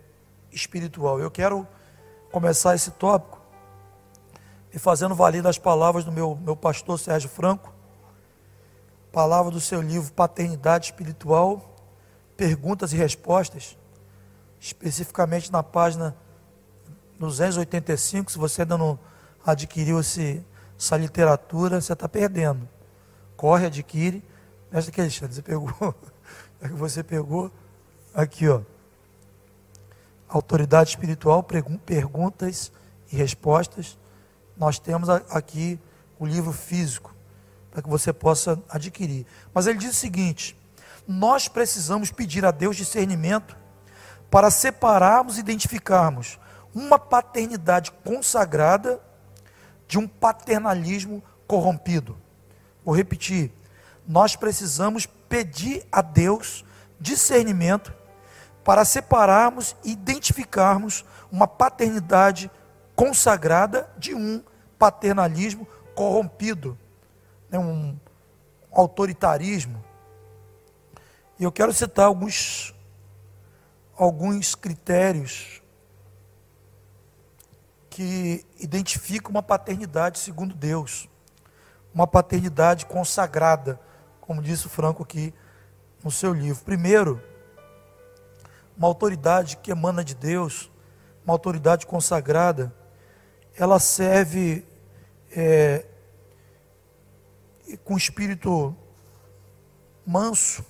[0.50, 1.20] espiritual.
[1.20, 1.66] Eu quero
[2.30, 3.38] começar esse tópico
[4.72, 7.72] me fazendo valer das palavras do meu, meu pastor Sérgio Franco,
[9.12, 11.76] palavra do seu livro Paternidade Espiritual,
[12.36, 13.76] Perguntas e Respostas,
[14.60, 16.16] especificamente na página
[17.18, 18.98] 285, se você ainda não
[19.44, 20.44] adquiriu esse,
[20.78, 22.68] essa literatura, você está perdendo.
[23.36, 24.22] Corre, adquire.
[24.70, 25.72] Nesta que Alexandre, você pegou,
[26.60, 27.50] é que você pegou,
[28.14, 28.62] Aqui, ó.
[30.28, 32.72] Autoridade espiritual, perguntas
[33.12, 33.96] e respostas.
[34.56, 35.78] Nós temos aqui
[36.18, 37.14] o livro físico
[37.70, 39.26] para que você possa adquirir.
[39.52, 40.56] Mas ele diz o seguinte:
[41.06, 43.56] nós precisamos pedir a Deus discernimento
[44.30, 46.38] para separarmos e identificarmos
[46.74, 49.00] uma paternidade consagrada
[49.86, 52.16] de um paternalismo corrompido.
[52.84, 53.52] Vou repetir:
[54.06, 56.64] nós precisamos pedir a Deus
[57.00, 57.92] discernimento
[58.64, 62.50] para separarmos e identificarmos uma paternidade
[62.94, 64.42] consagrada de um
[64.78, 66.78] paternalismo corrompido,
[67.50, 67.98] né, um
[68.70, 69.82] autoritarismo.
[71.38, 72.74] E eu quero citar alguns,
[73.96, 75.62] alguns critérios
[77.90, 81.08] que identificam uma paternidade segundo Deus,
[81.92, 83.80] uma paternidade consagrada,
[84.20, 85.34] como disse o Franco aqui
[86.04, 86.64] no seu livro.
[86.64, 87.22] Primeiro,
[88.76, 90.70] uma autoridade que emana de Deus,
[91.24, 92.72] uma autoridade consagrada,
[93.56, 94.64] ela serve
[95.32, 95.84] é,
[97.76, 98.74] com espírito
[100.06, 100.64] manso,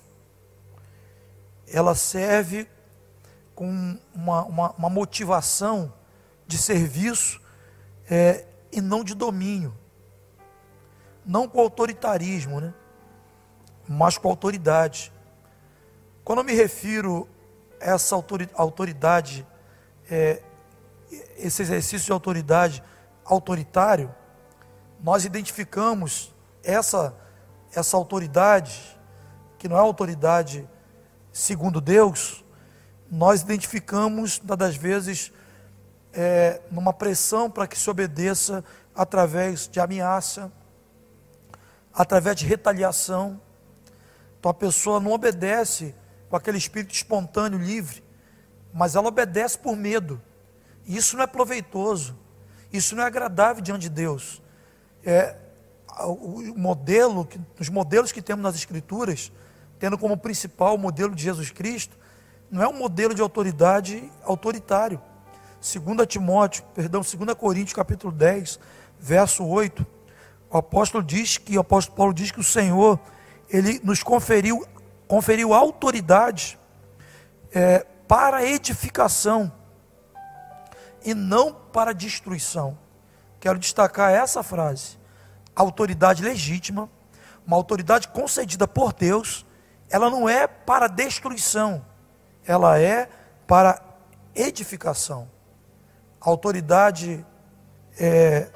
[1.67, 2.67] ela serve
[3.55, 5.93] com uma, uma, uma motivação
[6.45, 7.41] de serviço
[8.09, 9.77] é, e não de domínio,
[11.25, 12.73] não com autoritarismo, né?
[13.87, 15.11] mas com autoridade.
[16.23, 17.27] Quando eu me refiro
[17.81, 18.15] a essa
[18.55, 19.45] autoridade,
[20.09, 20.41] é,
[21.37, 22.83] esse exercício de autoridade
[23.23, 24.13] autoritário,
[25.01, 26.33] nós identificamos
[26.63, 27.15] essa,
[27.73, 28.97] essa autoridade,
[29.57, 30.67] que não é autoridade
[31.31, 32.43] segundo Deus,
[33.09, 35.31] nós identificamos, das vezes,
[36.13, 38.63] é, numa pressão para que se obedeça
[38.95, 40.51] através de ameaça,
[41.93, 43.39] através de retaliação.
[44.39, 45.95] Então a pessoa não obedece
[46.29, 48.03] com aquele espírito espontâneo, livre,
[48.73, 50.21] mas ela obedece por medo.
[50.85, 52.17] Isso não é proveitoso,
[52.71, 54.41] isso não é agradável diante de Deus.
[55.03, 55.35] É,
[56.05, 57.27] o modelo,
[57.59, 59.31] os modelos que temos nas Escrituras,
[59.77, 61.97] tendo como principal o modelo de Jesus Cristo,
[62.49, 65.01] não é um modelo de autoridade autoritário.
[65.61, 68.59] 2 Timóteo, perdão, 2 Coríntios capítulo 10,
[68.99, 69.85] verso 8,
[70.49, 72.99] o apóstolo diz que o apóstolo Paulo diz que o Senhor
[73.49, 74.65] ele nos conferiu
[75.09, 76.57] conferiu autoridade
[77.51, 79.51] é, para edificação
[81.03, 82.77] e não para destruição.
[83.39, 84.98] Quero destacar essa frase:
[85.61, 86.89] autoridade legítima,
[87.45, 89.45] uma autoridade concedida por Deus,
[89.89, 91.85] ela não é para destruição,
[92.45, 93.09] ela é
[93.47, 93.81] para
[94.35, 95.29] edificação.
[96.21, 97.25] A autoridade
[97.99, 98.49] é,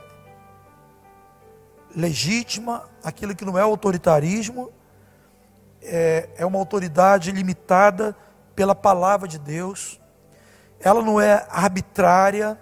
[1.95, 4.72] legítima, aquilo que não é autoritarismo,
[5.82, 8.16] é, é uma autoridade limitada
[8.56, 9.99] pela palavra de Deus,
[10.80, 12.60] ela não é arbitrária,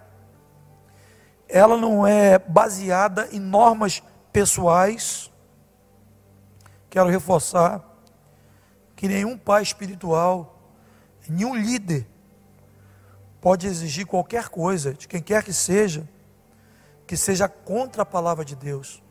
[1.49, 4.01] ela não é baseada em normas
[4.31, 5.31] pessoais.
[6.89, 7.83] Quero reforçar
[8.95, 10.59] que nenhum pai espiritual,
[11.27, 12.07] nenhum líder
[13.39, 16.07] pode exigir qualquer coisa de quem quer que seja,
[17.07, 19.01] que seja contra a palavra de Deus,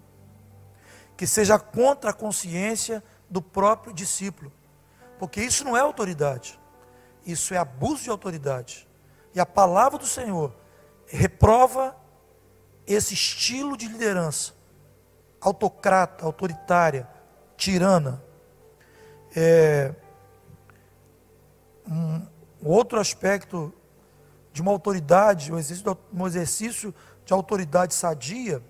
[1.17, 4.53] que seja contra a consciência do próprio discípulo,
[5.19, 6.59] porque isso não é autoridade,
[7.27, 8.89] isso é abuso de autoridade.
[9.35, 10.55] E a palavra do Senhor
[11.07, 11.97] reprova
[12.87, 14.60] esse estilo de liderança
[15.41, 17.09] autocrata, autoritária,
[17.57, 18.23] tirana.
[19.35, 19.95] É,
[21.89, 22.27] um
[22.63, 23.73] outro aspecto
[24.53, 28.63] de uma autoridade, um exercício, um exercício de autoridade sadia,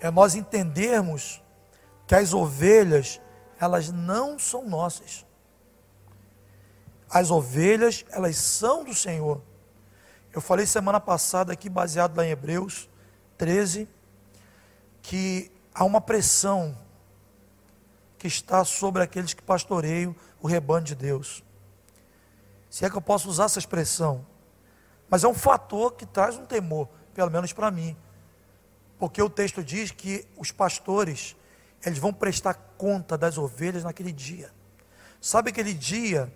[0.00, 1.42] é nós entendermos
[2.06, 3.20] que as ovelhas
[3.58, 5.26] elas não são nossas.
[7.10, 9.42] As ovelhas, elas são do Senhor.
[10.32, 12.88] Eu falei semana passada aqui, baseado lá em Hebreus
[13.36, 13.88] 13,
[15.02, 16.76] que há uma pressão
[18.18, 21.42] que está sobre aqueles que pastoreiam o rebanho de Deus.
[22.68, 24.26] Se é que eu posso usar essa expressão.
[25.08, 27.96] Mas é um fator que traz um temor, pelo menos para mim.
[28.98, 31.34] Porque o texto diz que os pastores,
[31.84, 34.52] eles vão prestar conta das ovelhas naquele dia.
[35.20, 36.32] Sabe aquele dia,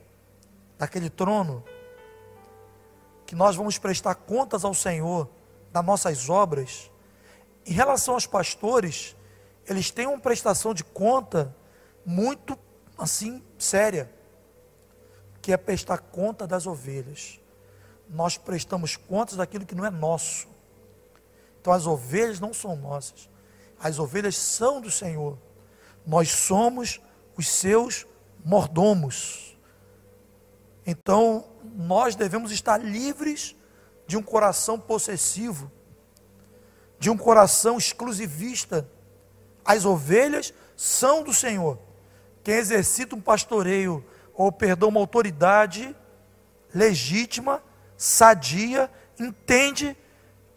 [0.78, 1.62] daquele trono,
[3.26, 5.28] que nós vamos prestar contas ao Senhor
[5.70, 6.90] das nossas obras?
[7.66, 9.16] Em relação aos pastores,
[9.66, 11.54] eles têm uma prestação de conta
[12.04, 12.58] muito
[12.98, 14.10] assim séria,
[15.40, 17.40] que é prestar conta das ovelhas.
[18.08, 20.46] Nós prestamos contas daquilo que não é nosso.
[21.60, 23.28] Então as ovelhas não são nossas.
[23.78, 25.38] As ovelhas são do Senhor.
[26.06, 27.00] Nós somos
[27.36, 28.06] os seus
[28.44, 29.56] mordomos.
[30.86, 31.44] Então,
[31.74, 33.56] nós devemos estar livres
[34.06, 35.72] de um coração possessivo,
[37.05, 38.88] de um coração exclusivista.
[39.62, 41.78] As ovelhas são do Senhor.
[42.42, 44.02] Quem exercita um pastoreio,
[44.32, 45.94] ou perdão, uma autoridade
[46.74, 47.62] legítima,
[47.94, 48.90] sadia,
[49.20, 49.94] entende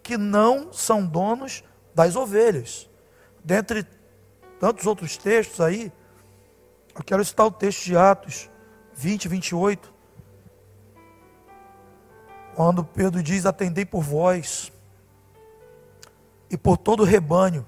[0.01, 2.89] que não são donos das ovelhas.
[3.43, 3.85] Dentre
[4.57, 5.91] tantos outros textos aí,
[6.95, 8.49] eu quero citar o texto de Atos
[8.93, 9.93] 20, 28,
[12.55, 14.71] quando Pedro diz: Atendei por vós
[16.49, 17.65] e por todo o rebanho,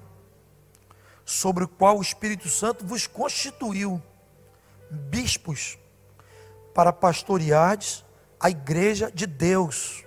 [1.24, 4.02] sobre o qual o Espírito Santo vos constituiu
[4.90, 5.78] bispos
[6.74, 8.04] para pastoreardes
[8.38, 10.04] a igreja de Deus,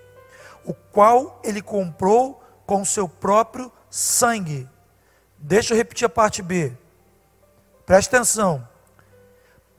[0.65, 4.67] o qual ele comprou com seu próprio sangue.
[5.37, 6.75] Deixa eu repetir a parte B.
[7.85, 8.67] Presta atenção.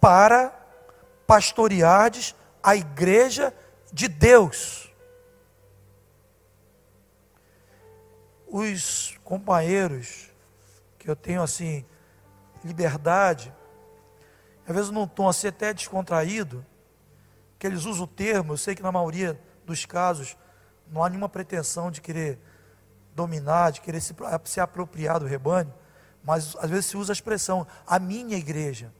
[0.01, 0.53] Para
[1.26, 3.53] pastoreardes a igreja
[3.92, 4.84] de Deus.
[8.57, 10.30] Os companheiros
[10.96, 11.84] que eu tenho assim
[12.62, 13.52] liberdade,
[14.64, 16.64] às vezes num tom assim até descontraído,
[17.59, 19.36] que eles usam o termo, eu sei que na maioria
[19.66, 20.36] dos casos
[20.86, 22.38] não há nenhuma pretensão de querer
[23.12, 25.74] dominar, de querer se, se apropriar do rebanho,
[26.22, 28.94] mas às vezes se usa a expressão, a minha igreja.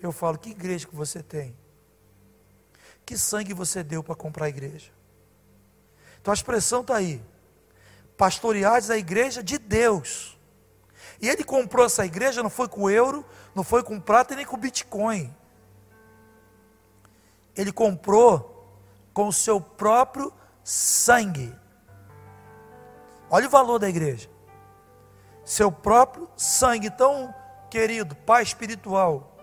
[0.00, 1.54] Eu falo, que igreja que você tem?
[3.04, 4.90] Que sangue você deu para comprar a igreja?
[6.22, 7.22] Então a expressão está aí
[8.18, 10.36] pastoreados a igreja de Deus.
[11.22, 14.56] E ele comprou essa igreja, não foi com euro, não foi com prata nem com
[14.56, 15.34] bitcoin.
[17.56, 18.76] Ele comprou
[19.14, 21.54] com o seu próprio sangue.
[23.30, 24.28] Olha o valor da igreja.
[25.44, 27.34] Seu próprio sangue, tão
[27.70, 29.36] querido, Pai espiritual.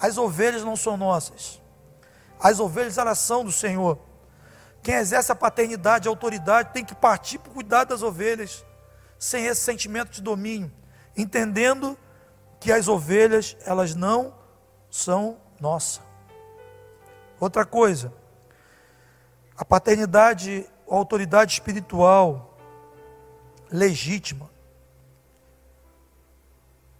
[0.00, 1.60] As ovelhas não são nossas.
[2.40, 3.98] As ovelhas elas são do Senhor.
[4.82, 8.64] Quem exerce a paternidade, a autoridade, tem que partir para cuidar das ovelhas,
[9.18, 10.72] sem esse sentimento de domínio,
[11.16, 11.96] entendendo
[12.58, 14.34] que as ovelhas, elas não
[14.90, 16.00] são nossa.
[17.38, 18.12] Outra coisa,
[19.56, 22.58] a paternidade, a autoridade espiritual
[23.70, 24.50] legítima.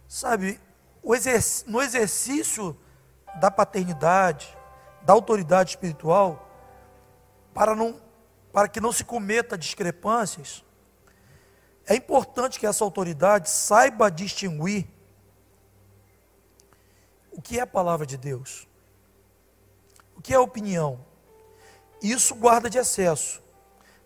[0.07, 0.59] Sabe,
[1.67, 2.77] no exercício
[3.41, 4.57] da paternidade,
[5.01, 6.52] da autoridade espiritual,
[7.53, 8.01] para, não,
[8.51, 10.63] para que não se cometa discrepâncias,
[11.85, 14.87] é importante que essa autoridade saiba distinguir
[17.31, 18.67] o que é a palavra de Deus,
[20.15, 21.05] o que é opinião.
[22.01, 23.41] Isso guarda de excesso,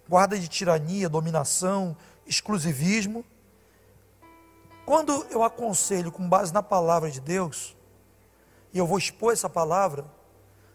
[0.07, 1.95] guarda de tirania, dominação,
[2.25, 3.23] exclusivismo.
[4.85, 7.75] Quando eu aconselho com base na palavra de Deus,
[8.73, 10.05] e eu vou expor essa palavra,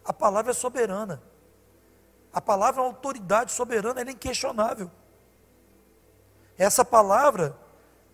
[0.05, 1.23] a palavra é soberana.
[2.33, 4.91] A palavra é uma autoridade soberana, ela é inquestionável.
[6.57, 7.57] Essa palavra,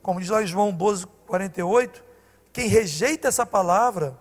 [0.03, 2.05] como diz lá em João 12, 48,
[2.53, 4.19] quem rejeita essa palavra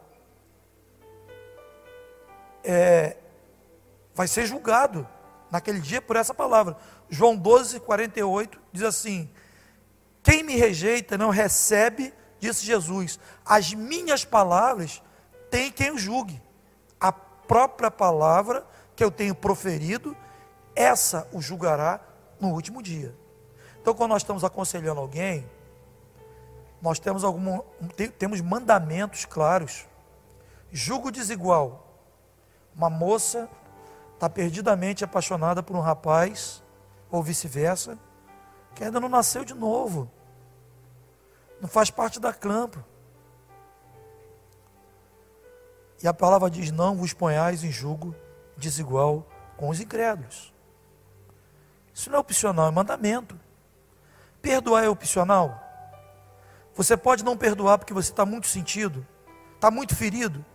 [2.64, 3.18] é,
[4.14, 5.08] vai ser julgado
[5.50, 6.78] naquele dia por essa palavra.
[7.10, 9.30] João 12, 48 diz assim:
[10.22, 15.02] Quem me rejeita não recebe, disse Jesus, as minhas palavras
[15.50, 16.42] tem quem o julgue.
[17.00, 18.66] A própria palavra
[18.98, 20.18] que eu tenho proferido,
[20.76, 22.02] essa o julgará
[22.40, 23.16] no último dia.
[23.80, 25.48] Então, quando nós estamos aconselhando alguém,
[26.82, 27.60] nós temos algum,
[28.18, 29.86] temos mandamentos claros.
[30.72, 31.86] Julgo desigual.
[32.76, 33.48] Uma moça
[34.16, 36.64] está perdidamente apaixonada por um rapaz,
[37.12, 38.00] ou vice-versa,
[38.74, 40.10] que ainda não nasceu de novo.
[41.62, 42.84] Não faz parte da campo.
[46.02, 48.16] E a palavra diz: Não vos ponhais em julgo
[48.58, 50.54] desigual com os incrédulos.
[51.94, 53.40] Isso não é opcional, é mandamento.
[54.42, 55.64] Perdoar é opcional.
[56.76, 59.06] Você pode não perdoar porque você está muito sentido,
[59.56, 60.46] está muito ferido.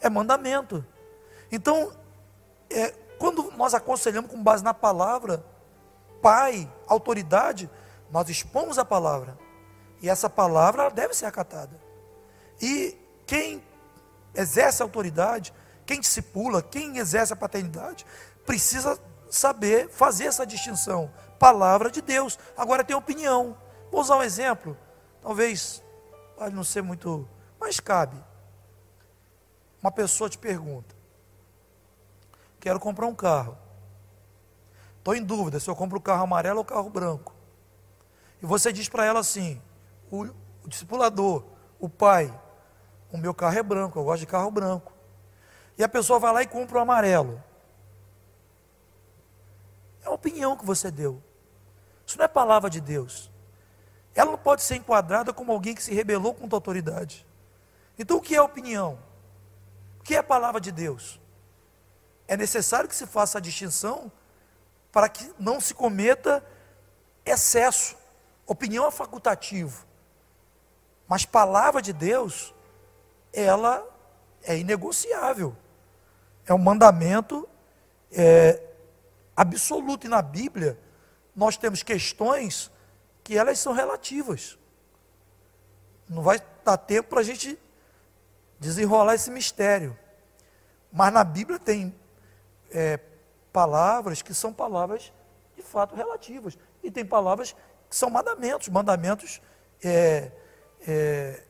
[0.00, 0.84] É mandamento.
[1.50, 1.92] Então,
[2.70, 5.44] é, quando nós aconselhamos com base na palavra,
[6.20, 7.70] pai, autoridade,
[8.10, 9.38] nós expomos a palavra.
[10.00, 11.78] E essa palavra deve ser acatada.
[12.60, 12.96] E
[13.26, 13.62] quem
[14.34, 15.52] exerce autoridade
[15.88, 18.04] quem discipula, quem exerce a paternidade,
[18.44, 21.10] precisa saber fazer essa distinção.
[21.38, 22.38] Palavra de Deus.
[22.54, 23.56] Agora tem opinião.
[23.90, 24.76] Vou usar um exemplo.
[25.22, 25.82] Talvez
[26.36, 27.26] pode não ser muito,
[27.58, 28.22] mas cabe.
[29.82, 30.94] Uma pessoa te pergunta:
[32.60, 33.56] Quero comprar um carro.
[34.98, 37.34] Estou em dúvida se eu compro o carro amarelo ou o carro branco.
[38.42, 39.58] E você diz para ela assim:
[40.10, 40.24] o,
[40.64, 41.44] o discipulador,
[41.80, 42.30] o pai,
[43.10, 44.97] o meu carro é branco, eu gosto de carro branco.
[45.78, 47.42] E a pessoa vai lá e compra o amarelo.
[50.02, 51.22] É a opinião que você deu.
[52.04, 53.30] Isso não é palavra de Deus.
[54.14, 57.24] Ela não pode ser enquadrada como alguém que se rebelou contra a autoridade.
[57.96, 58.98] Então, o que é opinião?
[60.00, 61.20] O que é a palavra de Deus?
[62.26, 64.10] É necessário que se faça a distinção
[64.90, 66.44] para que não se cometa
[67.24, 67.96] excesso.
[68.46, 69.86] Opinião é facultativo.
[71.06, 72.52] Mas palavra de Deus,
[73.32, 73.86] ela
[74.42, 75.56] é inegociável.
[76.48, 77.46] É um mandamento
[78.10, 78.60] é,
[79.36, 80.06] absoluto.
[80.06, 80.78] E na Bíblia,
[81.36, 82.70] nós temos questões
[83.22, 84.58] que elas são relativas.
[86.08, 87.58] Não vai dar tempo para a gente
[88.58, 89.96] desenrolar esse mistério.
[90.90, 91.94] Mas na Bíblia tem
[92.70, 92.98] é,
[93.52, 95.12] palavras que são palavras
[95.54, 96.56] de fato relativas.
[96.82, 97.54] E tem palavras
[97.90, 99.42] que são mandamentos, mandamentos
[99.84, 100.32] é,
[100.86, 101.42] é,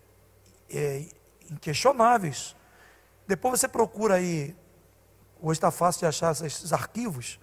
[0.69, 1.05] é,
[1.51, 2.57] inquestionáveis.
[3.29, 4.57] Depois você procura aí,
[5.41, 7.39] hoje está fácil de achar esses arquivos,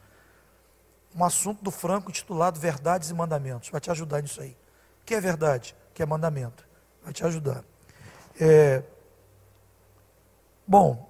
[1.15, 3.69] um assunto do Franco intitulado Verdades e Mandamentos.
[3.69, 4.57] Vai te ajudar nisso aí.
[5.01, 5.75] O que é verdade?
[5.91, 6.67] O que é mandamento?
[7.03, 7.63] Vai te ajudar.
[8.39, 8.83] É,
[10.67, 11.09] bom,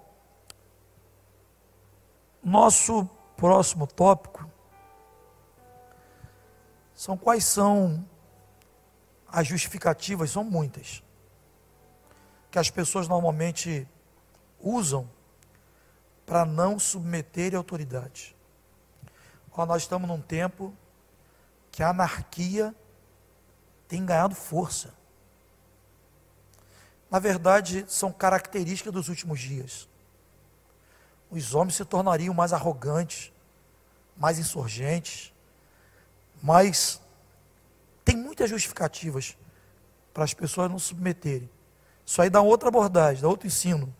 [2.43, 3.05] nosso
[3.35, 4.47] próximo tópico
[6.93, 8.07] são quais são
[9.27, 11.03] as justificativas, são muitas,
[12.51, 13.87] que as pessoas normalmente
[14.59, 15.09] usam
[16.25, 18.35] para não submeter a autoridade.
[19.51, 20.73] Ó, nós estamos num tempo
[21.71, 22.73] que a anarquia
[23.87, 24.93] tem ganhado força.
[27.09, 29.87] Na verdade, são características dos últimos dias.
[31.29, 33.31] Os homens se tornariam mais arrogantes,
[34.17, 35.33] mais insurgentes,
[36.41, 37.01] mas
[38.03, 39.37] tem muitas justificativas
[40.13, 41.49] para as pessoas não submeterem.
[42.05, 43.93] Isso aí dá outra abordagem, dá outro ensino.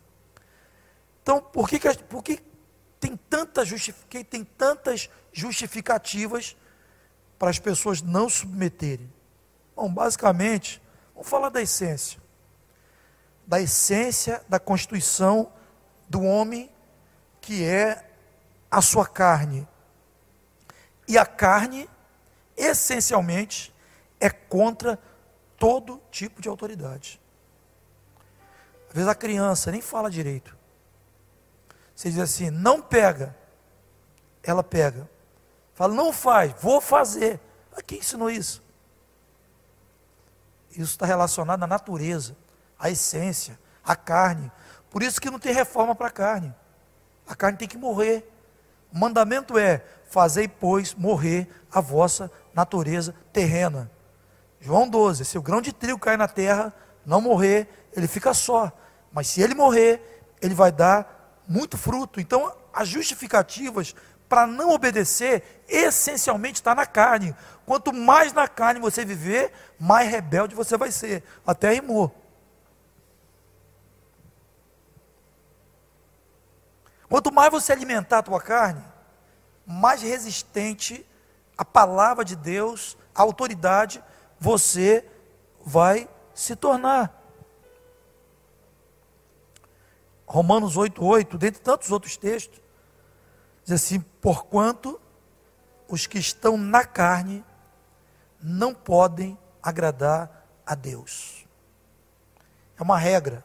[1.26, 2.40] Então, por que, que, por que
[3.00, 3.18] tem,
[3.64, 6.56] justific, tem tantas justificativas
[7.36, 9.12] para as pessoas não submeterem?
[9.74, 10.80] Bom, basicamente,
[11.12, 12.20] vamos falar da essência.
[13.44, 15.52] Da essência da constituição
[16.08, 16.70] do homem,
[17.40, 18.08] que é
[18.70, 19.66] a sua carne.
[21.08, 21.90] E a carne
[22.56, 23.74] essencialmente,
[24.20, 24.96] é contra
[25.58, 27.20] todo tipo de autoridade.
[28.88, 30.55] Às vezes a criança nem fala direito.
[31.96, 33.34] Você diz assim, não pega.
[34.42, 35.08] Ela pega.
[35.74, 37.40] Fala, não faz, vou fazer.
[37.74, 38.62] A quem ensinou isso?
[40.70, 42.36] Isso está relacionado à natureza,
[42.78, 44.52] à essência, à carne.
[44.90, 46.54] Por isso que não tem reforma para a carne.
[47.26, 48.30] A carne tem que morrer.
[48.92, 53.90] O mandamento é: fazei, pois, morrer a vossa natureza terrena.
[54.60, 56.74] João 12: se o grão de trigo cair na terra,
[57.06, 58.70] não morrer, ele fica só.
[59.10, 61.15] Mas se ele morrer, ele vai dar
[61.46, 62.20] muito fruto.
[62.20, 63.94] Então, as justificativas
[64.28, 67.34] para não obedecer, essencialmente está na carne.
[67.64, 71.22] Quanto mais na carne você viver, mais rebelde você vai ser.
[71.46, 72.14] Até rimou.
[77.08, 78.82] Quanto mais você alimentar a tua carne,
[79.64, 81.06] mais resistente
[81.56, 84.02] a palavra de Deus, a autoridade,
[84.38, 85.04] você
[85.64, 87.15] vai se tornar.
[90.26, 92.60] Romanos 8,8, dentre tantos outros textos,
[93.64, 95.00] diz assim: Porquanto
[95.88, 97.44] os que estão na carne
[98.40, 101.46] não podem agradar a Deus.
[102.78, 103.44] É uma regra.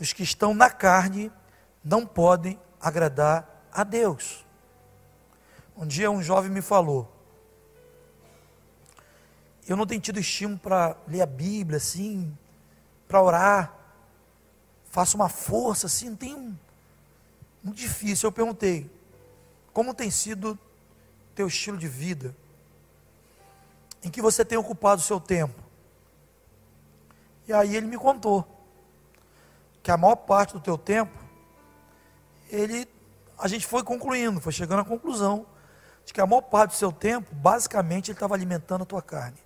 [0.00, 1.32] Os que estão na carne
[1.82, 4.44] não podem agradar a Deus.
[5.76, 7.10] Um dia um jovem me falou:
[9.66, 12.36] Eu não tenho tido estímulo para ler a Bíblia, assim,
[13.06, 13.77] para orar.
[14.90, 16.58] Faço uma força, assim, não tenho.
[17.62, 18.26] Muito difícil.
[18.26, 18.90] Eu perguntei:
[19.72, 20.58] Como tem sido
[21.34, 22.34] teu estilo de vida?
[24.02, 25.62] Em que você tem ocupado o seu tempo?
[27.46, 28.46] E aí ele me contou
[29.82, 31.16] que a maior parte do teu tempo,
[32.50, 32.86] ele,
[33.38, 35.46] a gente foi concluindo, foi chegando à conclusão
[36.04, 39.38] de que a maior parte do seu tempo, basicamente, ele estava alimentando a tua carne.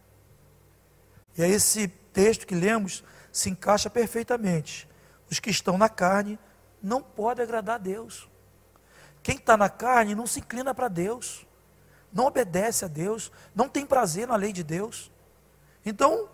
[1.37, 4.89] E aí esse texto que lemos se encaixa perfeitamente.
[5.33, 6.39] Os que estão na carne
[6.83, 8.29] não podem agradar a Deus.
[9.23, 11.47] Quem está na carne não se inclina para Deus,
[12.13, 15.11] não obedece a Deus, não tem prazer na lei de Deus.
[15.87, 16.29] Então,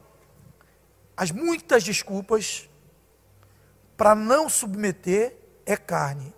[1.16, 2.68] as muitas desculpas
[3.96, 6.34] para não submeter é carne.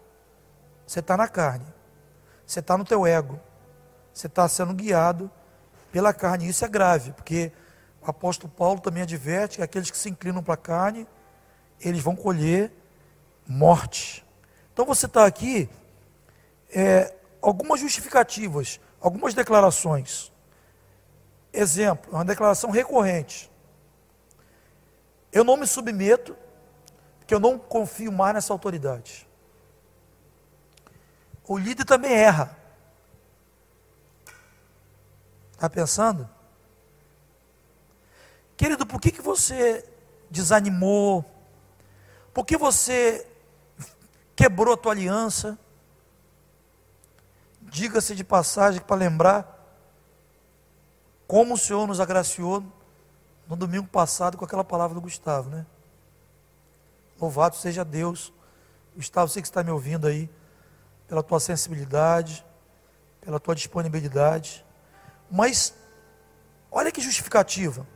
[0.86, 1.64] Você está na carne,
[2.46, 3.40] você está no teu ego,
[4.12, 5.30] você está sendo guiado
[5.90, 6.46] pela carne.
[6.46, 7.52] Isso é grave, porque
[8.02, 11.08] o apóstolo Paulo também adverte que aqueles que se inclinam para a carne,
[11.81, 12.72] eles vão colher
[13.47, 14.24] morte.
[14.72, 15.68] Então você está aqui,
[16.70, 20.33] é, algumas justificativas, algumas declarações.
[21.53, 23.51] Exemplo, uma declaração recorrente.
[25.33, 26.37] Eu não me submeto,
[27.18, 29.28] porque eu não confio mais nessa autoridade.
[31.47, 32.57] O líder também erra.
[35.53, 36.28] Está pensando?
[38.57, 39.85] Querido, por que, que você
[40.31, 41.24] desanimou?
[42.33, 43.26] Por que você
[44.37, 45.59] quebrou a tua aliança?
[47.62, 49.57] Diga-se de passagem para lembrar
[51.26, 52.64] como o Senhor nos agraciou
[53.47, 55.66] no domingo passado com aquela palavra do Gustavo, né?
[57.20, 58.33] Louvado seja Deus.
[58.97, 60.28] Gustavo, você que está me ouvindo aí,
[61.07, 62.45] pela tua sensibilidade,
[63.20, 64.64] pela tua disponibilidade.
[65.31, 65.74] Mas,
[66.70, 67.87] olha que justificativa.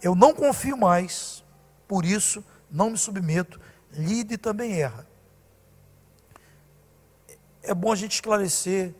[0.00, 1.44] Eu não confio mais,
[1.88, 3.60] por isso não me submeto.
[3.92, 5.06] Lide também erra.
[7.62, 8.94] É bom a gente esclarecer,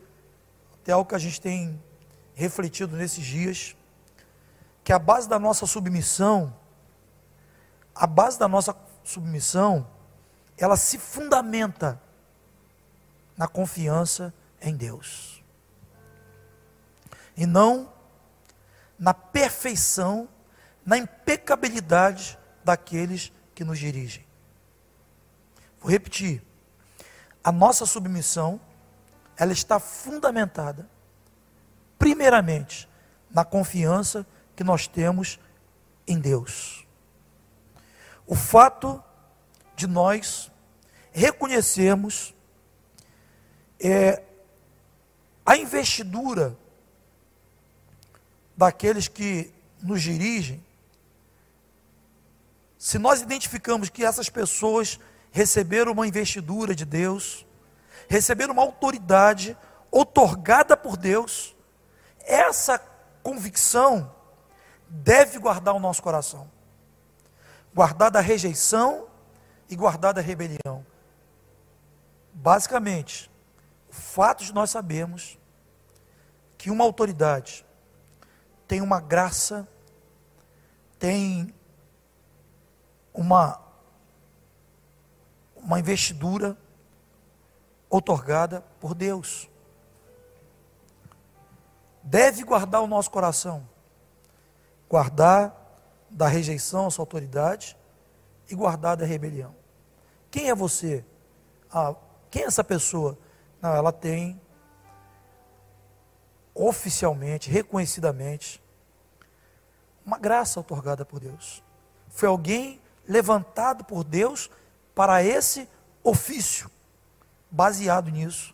[0.75, 1.81] até algo que a gente tem
[2.35, 3.75] refletido nesses dias
[4.83, 6.53] que a base da nossa submissão,
[7.95, 9.87] a base da nossa submissão,
[10.57, 12.01] ela se fundamenta
[13.37, 15.41] na confiança em Deus.
[17.35, 17.91] E não
[18.99, 20.29] na perfeição,
[20.85, 24.25] na impecabilidade daqueles que nos dirigem.
[25.79, 26.41] Vou repetir.
[27.43, 28.59] A nossa submissão,
[29.37, 30.89] ela está fundamentada
[31.99, 32.89] primeiramente
[33.29, 34.25] na confiança
[34.55, 35.39] que nós temos
[36.07, 36.85] em Deus.
[38.25, 39.03] O fato
[39.75, 40.51] de nós
[41.11, 42.33] reconhecermos
[43.79, 44.23] é,
[45.45, 46.57] a investidura
[48.55, 50.63] daqueles que nos dirigem,
[52.83, 54.99] se nós identificamos que essas pessoas
[55.31, 57.47] receberam uma investidura de Deus,
[58.09, 59.57] receberam uma autoridade
[59.89, 61.55] otorgada por Deus,
[62.25, 62.77] essa
[63.23, 64.13] convicção
[64.89, 66.51] deve guardar o nosso coração.
[67.73, 69.07] Guardar da rejeição
[69.69, 70.85] e guardar da rebelião.
[72.33, 73.31] Basicamente,
[73.89, 75.39] o fato de nós sabermos
[76.57, 77.65] que uma autoridade
[78.67, 79.65] tem uma graça,
[80.99, 81.55] tem
[83.13, 83.61] uma
[85.55, 86.57] uma investidura
[87.89, 89.49] otorgada por Deus.
[92.03, 93.65] Deve guardar o nosso coração
[94.93, 95.51] guardar
[96.07, 97.75] da rejeição à sua autoridade
[98.47, 99.55] e guardar da rebelião.
[100.29, 101.03] Quem é você?
[101.71, 101.95] Ah,
[102.29, 103.17] quem é essa pessoa?
[103.59, 104.39] Não, ela tem
[106.53, 108.61] oficialmente, reconhecidamente,
[110.05, 111.63] uma graça otorgada por Deus.
[112.09, 114.49] Foi alguém levantado por Deus
[114.95, 115.67] para esse
[116.03, 116.69] ofício.
[117.49, 118.53] Baseado nisso,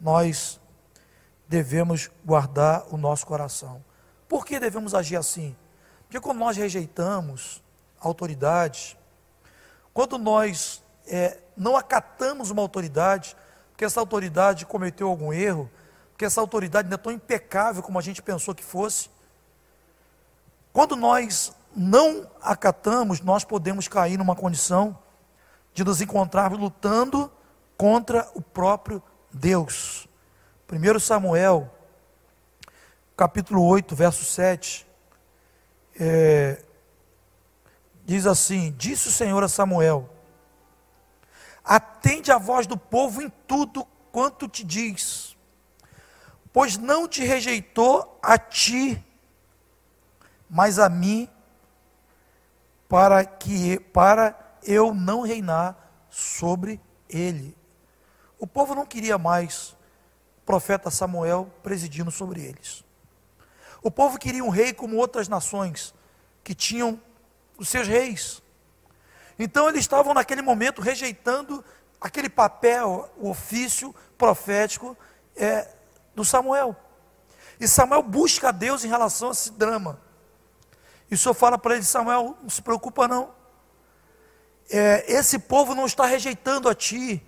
[0.00, 0.60] nós
[1.48, 3.84] devemos guardar o nosso coração.
[4.28, 5.56] Por que devemos agir assim?
[6.04, 7.62] Porque quando nós rejeitamos
[8.00, 8.96] autoridades,
[9.92, 13.36] quando nós é, não acatamos uma autoridade,
[13.70, 15.70] porque essa autoridade cometeu algum erro,
[16.12, 19.10] porque essa autoridade não é tão impecável como a gente pensou que fosse,
[20.72, 24.98] quando nós não acatamos, nós podemos cair numa condição
[25.74, 27.30] de nos encontrarmos lutando
[27.76, 30.08] contra o próprio Deus.
[30.68, 31.70] 1 Samuel
[33.16, 34.86] capítulo 8, verso 7,
[35.98, 36.62] é,
[38.04, 40.08] diz assim: Disse o Senhor a Samuel:
[41.64, 45.36] Atende a voz do povo em tudo quanto te diz,
[46.52, 49.02] pois não te rejeitou a ti,
[50.48, 51.28] mas a mim,
[52.88, 55.76] para que para eu não reinar
[56.10, 57.56] sobre ele.
[58.38, 59.76] O povo não queria mais
[60.38, 62.84] o profeta Samuel presidindo sobre eles.
[63.82, 65.94] O povo queria um rei como outras nações,
[66.42, 67.00] que tinham
[67.56, 68.42] os seus reis.
[69.38, 71.64] Então eles estavam naquele momento rejeitando
[72.00, 74.96] aquele papel, o ofício profético
[75.36, 75.68] é,
[76.14, 76.76] do Samuel.
[77.58, 80.00] E Samuel busca a Deus em relação a esse drama.
[81.10, 83.34] E o Senhor fala para ele: Samuel, não se preocupa não.
[84.68, 87.24] É, esse povo não está rejeitando a ti,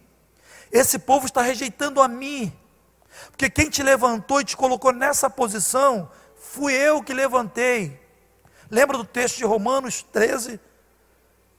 [0.73, 2.53] esse povo está rejeitando a mim,
[3.31, 8.01] porque quem te levantou e te colocou nessa posição fui eu que levantei.
[8.71, 10.61] Lembra do texto de Romanos 13?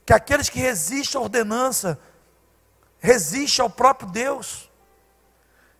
[0.05, 1.99] Que aqueles que resistem à ordenança,
[2.99, 4.69] resistem ao próprio Deus.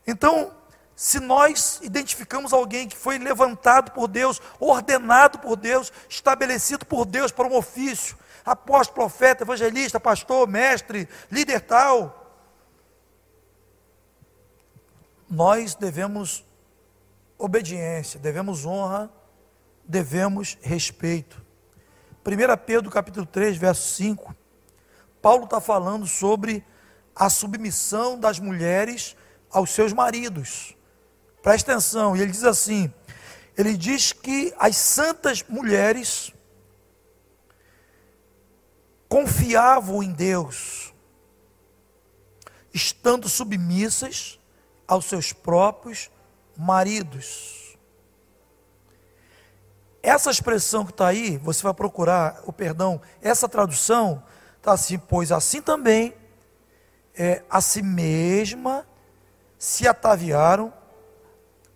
[0.05, 0.51] Então,
[0.99, 7.31] se nós identificamos alguém que foi levantado por Deus, ordenado por Deus, estabelecido por Deus
[7.31, 12.45] para um ofício, apóstolo, profeta, evangelista, pastor, mestre, líder tal,
[15.29, 16.43] nós devemos
[17.37, 19.09] obediência, devemos honra,
[19.85, 21.41] devemos respeito.
[22.25, 24.35] 1 Pedro capítulo 3, verso 5,
[25.21, 26.61] Paulo está falando sobre
[27.15, 29.15] a submissão das mulheres
[29.49, 30.75] aos seus maridos.
[31.41, 32.93] Presta atenção, e ele diz assim:
[33.57, 36.33] ele diz que as santas mulheres
[39.07, 40.93] confiavam em Deus,
[42.73, 44.39] estando submissas
[44.87, 46.09] aos seus próprios
[46.55, 47.77] maridos.
[50.01, 54.23] Essa expressão que está aí, você vai procurar o perdão, essa tradução
[54.57, 56.13] está assim, pois assim também
[57.13, 58.87] é, a si mesma
[59.57, 60.73] se ataviaram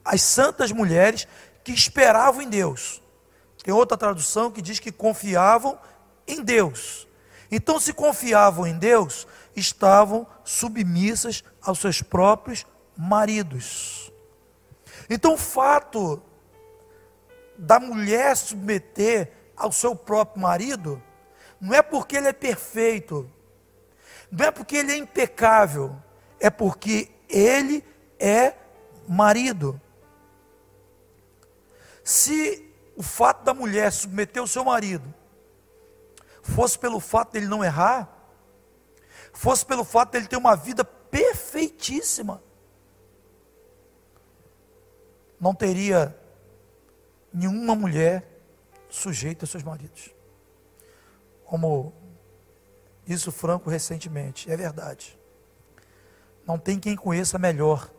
[0.03, 1.27] as santas mulheres
[1.63, 3.01] que esperavam em Deus.
[3.63, 5.79] Tem outra tradução que diz que confiavam
[6.27, 7.07] em Deus.
[7.49, 12.65] Então, se confiavam em Deus, estavam submissas aos seus próprios
[12.97, 14.11] maridos.
[15.09, 16.21] Então, o fato
[17.57, 21.01] da mulher submeter ao seu próprio marido,
[21.61, 23.29] não é porque ele é perfeito,
[24.31, 25.95] não é porque ele é impecável,
[26.39, 27.85] é porque ele
[28.19, 28.53] é
[29.07, 29.79] marido.
[32.03, 35.13] Se o fato da mulher submeter o seu marido
[36.41, 38.09] fosse pelo fato dele não errar,
[39.31, 42.43] fosse pelo fato dele ter uma vida perfeitíssima,
[45.39, 46.17] não teria
[47.33, 48.29] nenhuma mulher
[48.89, 50.09] sujeita a seus maridos.
[51.45, 51.93] Como
[53.07, 55.19] isso Franco recentemente, é verdade.
[56.45, 57.91] Não tem quem conheça melhor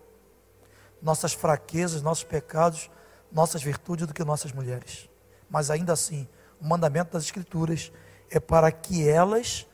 [1.00, 2.90] nossas fraquezas, nossos pecados,
[3.35, 5.11] nossas virtudes do que nossas mulheres.
[5.51, 6.28] Mas ainda assim,
[6.61, 7.93] o mandamento das Escrituras
[8.30, 9.66] é para que elas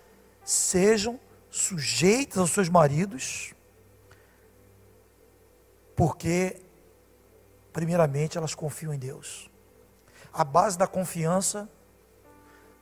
[0.43, 3.55] sejam sujeitas aos seus maridos,
[5.95, 6.63] porque,
[7.73, 9.51] primeiramente, elas confiam em Deus.
[10.33, 11.69] A base da confiança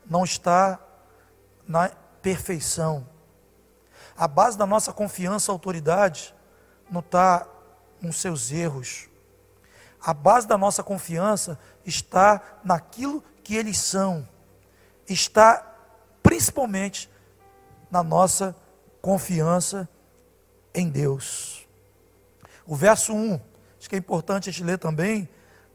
[0.06, 0.78] não está
[1.66, 1.88] na
[2.22, 3.06] perfeição.
[4.16, 6.34] A base da nossa confiança, autoridade,
[6.90, 7.48] não está
[8.00, 9.08] nos seus erros,
[10.00, 14.28] a base da nossa confiança está naquilo que eles são,
[15.08, 15.64] está
[16.22, 17.10] principalmente
[17.90, 18.54] na nossa
[19.00, 19.88] confiança
[20.74, 21.66] em Deus.
[22.66, 23.40] O verso 1,
[23.78, 25.28] acho que é importante a gente ler também,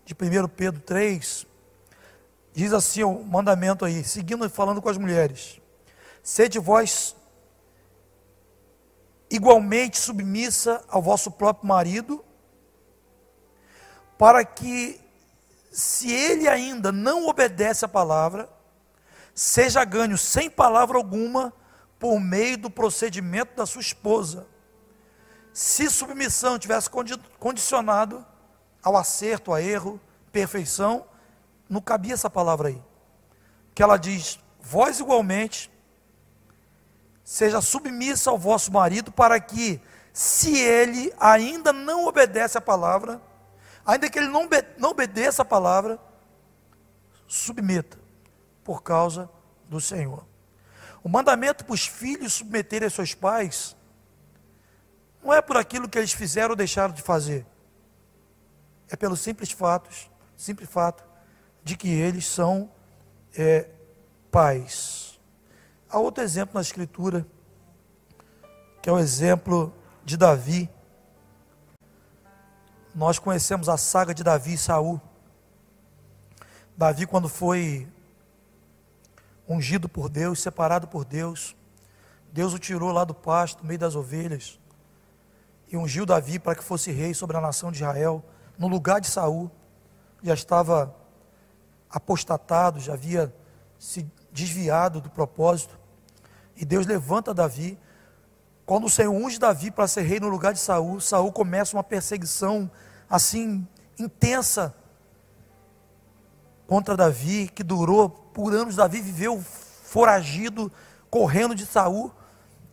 [0.05, 1.47] de 1 Pedro 3,
[2.53, 5.59] diz assim o mandamento aí, seguindo falando com as mulheres:
[6.21, 7.15] Sede vós
[9.29, 12.23] igualmente submissa ao vosso próprio marido,
[14.17, 14.99] para que,
[15.71, 18.49] se ele ainda não obedece à palavra,
[19.33, 21.53] seja ganho sem palavra alguma
[21.99, 24.45] por meio do procedimento da sua esposa.
[25.53, 26.89] Se submissão tivesse
[27.39, 28.25] condicionado
[28.81, 29.99] ao acerto, a erro,
[30.31, 31.05] perfeição,
[31.69, 32.81] não cabia essa palavra aí.
[33.73, 35.71] Que ela diz: vós igualmente
[37.23, 43.21] seja submissa ao vosso marido, para que, se ele ainda não obedece à palavra,
[43.85, 45.99] ainda que ele não, não obedeça a palavra,
[47.27, 47.97] submeta,
[48.63, 49.29] por causa
[49.67, 50.25] do Senhor.
[51.03, 53.75] O mandamento para os filhos submeterem a seus pais,
[55.23, 57.45] não é por aquilo que eles fizeram ou deixaram de fazer,
[58.89, 59.89] é pelo simples fato,
[60.37, 61.03] simples fato
[61.63, 62.69] de que eles são
[63.35, 63.69] é,
[64.31, 65.19] pais.
[65.89, 67.25] Há outro exemplo na Escritura,
[68.81, 69.73] que é o exemplo
[70.03, 70.69] de Davi,
[72.93, 75.01] nós conhecemos a saga de Davi e Saul.
[76.77, 77.87] Davi, quando foi
[79.47, 81.55] ungido por Deus, separado por Deus,
[82.31, 84.59] Deus o tirou lá do pasto, no meio das ovelhas,
[85.71, 88.23] e ungiu Davi para que fosse rei sobre a nação de Israel,
[88.57, 89.51] no lugar de Saul.
[90.21, 90.95] Já estava
[91.89, 93.33] apostatado, já havia
[93.77, 95.77] se desviado do propósito.
[96.55, 97.77] E Deus levanta Davi.
[98.65, 101.83] Quando o Senhor unge Davi para ser rei no lugar de Saul, Saul começa uma
[101.83, 102.71] perseguição
[103.09, 103.67] assim
[103.99, 104.73] intensa
[106.65, 108.77] contra Davi, que durou por anos.
[108.77, 110.71] Davi viveu foragido,
[111.09, 112.11] correndo de Saul,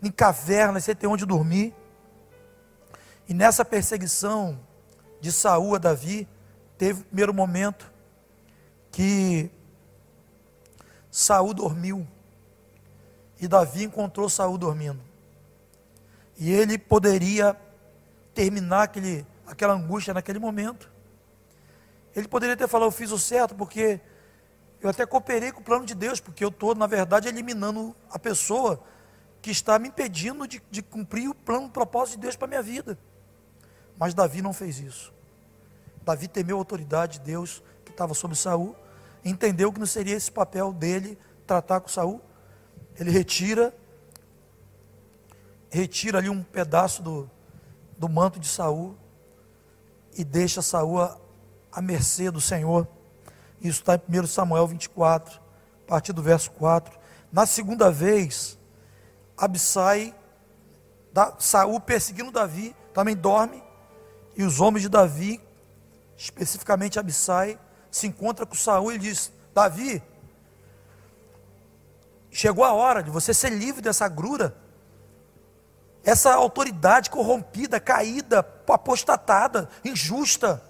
[0.02, 1.74] em cavernas, sem ter onde dormir.
[3.28, 4.58] E nessa perseguição
[5.20, 6.26] de Saul a Davi,
[6.78, 7.92] teve o primeiro momento
[8.92, 9.50] que
[11.10, 12.06] Saul dormiu
[13.40, 15.09] e Davi encontrou Saul dormindo.
[16.40, 17.56] E ele poderia
[18.34, 20.88] terminar aquele aquela angústia naquele momento.
[22.14, 24.00] Ele poderia ter falado, eu fiz o certo, porque
[24.80, 28.18] eu até cooperei com o plano de Deus, porque eu estou, na verdade, eliminando a
[28.18, 28.82] pessoa
[29.42, 32.48] que está me impedindo de, de cumprir o plano, o propósito de Deus para a
[32.48, 32.98] minha vida.
[33.98, 35.12] Mas Davi não fez isso.
[36.02, 38.76] Davi temeu a autoridade de Deus que estava sobre Saul,
[39.24, 42.20] entendeu que não seria esse papel dele tratar com Saul.
[42.98, 43.74] Ele retira
[45.70, 47.30] retira ali um pedaço do,
[47.96, 48.96] do manto de Saul
[50.16, 52.86] e deixa Saul à, mercê do Senhor.
[53.60, 55.40] Isso está em 1 Samuel 24,
[55.86, 56.98] a partir do verso 4.
[57.32, 58.58] Na segunda vez,
[59.36, 60.14] Absai,
[61.12, 63.62] da, Saul perseguindo Davi, também dorme,
[64.36, 65.40] e os homens de Davi,
[66.16, 67.58] especificamente Absai,
[67.90, 70.02] se encontra com Saul e diz: Davi,
[72.30, 74.56] chegou a hora de você ser livre dessa grura
[76.04, 78.38] essa autoridade corrompida, caída,
[78.68, 80.62] apostatada, injusta.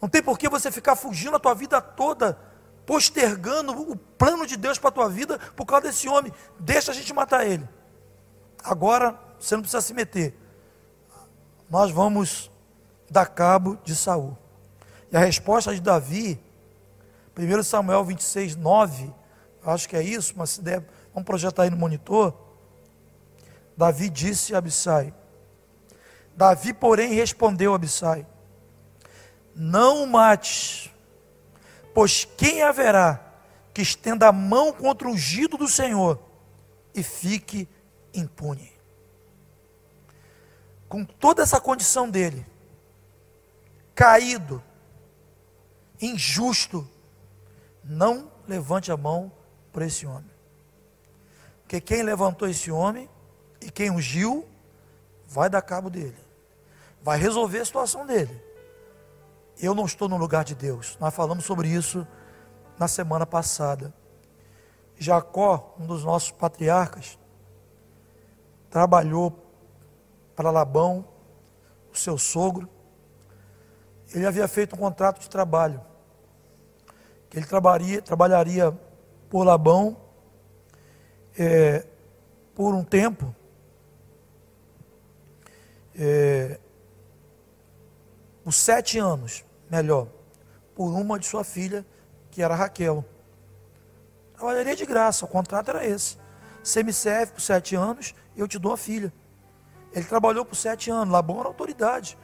[0.00, 2.38] Não tem por que você ficar fugindo a tua vida toda,
[2.86, 6.32] postergando o plano de Deus para a tua vida por causa desse homem.
[6.58, 7.68] Deixa a gente matar ele.
[8.62, 10.36] Agora você não precisa se meter.
[11.70, 12.50] Nós vamos
[13.10, 14.36] dar cabo de Saul.
[15.10, 16.40] E a resposta de Davi,
[17.36, 19.12] 1 Samuel 26, 9,
[19.64, 22.47] acho que é isso, mas se der, vamos projetar aí no monitor.
[23.78, 25.14] Davi disse a Abissai.
[26.34, 28.26] Davi, porém, respondeu a Abissai:
[29.54, 30.90] Não o mates,
[31.94, 33.24] pois quem haverá
[33.72, 36.20] que estenda a mão contra o ungido do Senhor
[36.92, 37.68] e fique
[38.12, 38.72] impune?
[40.88, 42.44] Com toda essa condição dele,
[43.94, 44.60] caído,
[46.00, 46.88] injusto,
[47.84, 49.30] não levante a mão
[49.72, 50.32] para esse homem.
[51.62, 53.08] Porque quem levantou esse homem
[53.60, 54.46] e quem ungiu
[55.26, 56.16] vai dar cabo dele,
[57.02, 58.42] vai resolver a situação dele.
[59.60, 60.96] Eu não estou no lugar de Deus.
[61.00, 62.06] Nós falamos sobre isso
[62.78, 63.92] na semana passada.
[64.96, 67.18] Jacó, um dos nossos patriarcas,
[68.70, 69.36] trabalhou
[70.36, 71.04] para Labão,
[71.92, 72.68] o seu sogro.
[74.14, 75.80] Ele havia feito um contrato de trabalho,
[77.28, 78.72] que ele trabalharia, trabalharia
[79.28, 79.96] por Labão
[81.38, 81.86] é,
[82.54, 83.34] por um tempo,
[85.98, 86.60] é,
[88.44, 90.06] por sete anos, melhor,
[90.74, 91.84] por uma de sua filha,
[92.30, 93.04] que era Raquel.
[94.34, 96.16] Trabalharia de graça, o contrato era esse.
[96.62, 99.12] Você me serve por sete anos, eu te dou a filha.
[99.92, 102.16] Ele trabalhou por sete anos, Labão era autoridade.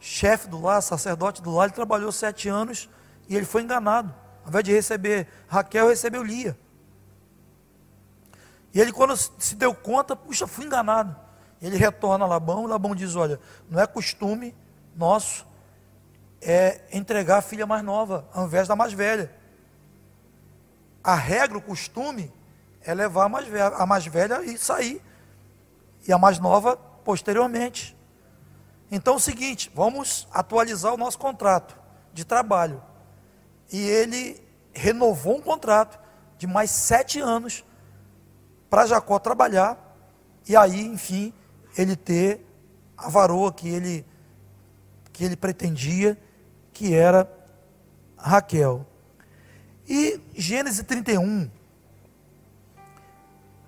[0.00, 2.88] Chefe do lar, sacerdote do lar, ele trabalhou sete anos
[3.28, 4.14] e ele foi enganado.
[4.42, 6.58] Ao invés de receber Raquel, recebeu Lia.
[8.72, 11.23] E ele, quando se deu conta, puxa, fui enganado.
[11.64, 13.40] Ele retorna a Labão, e Labão diz: Olha,
[13.70, 14.54] não é costume
[14.94, 15.46] nosso
[16.42, 19.34] é entregar a filha mais nova, ao invés da mais velha.
[21.02, 22.30] A regra, o costume,
[22.82, 25.02] é levar a mais velha, a mais velha e sair,
[26.06, 27.96] e a mais nova posteriormente.
[28.90, 31.78] Então é o seguinte, vamos atualizar o nosso contrato
[32.12, 32.82] de trabalho.
[33.72, 35.98] E ele renovou um contrato
[36.36, 37.64] de mais sete anos
[38.68, 39.78] para Jacó trabalhar,
[40.46, 41.32] e aí, enfim,
[41.76, 42.44] ele ter
[42.96, 44.04] a varoa que ele,
[45.12, 46.18] que ele pretendia,
[46.72, 47.30] que era
[48.16, 48.86] Raquel.
[49.88, 51.50] E Gênesis 31,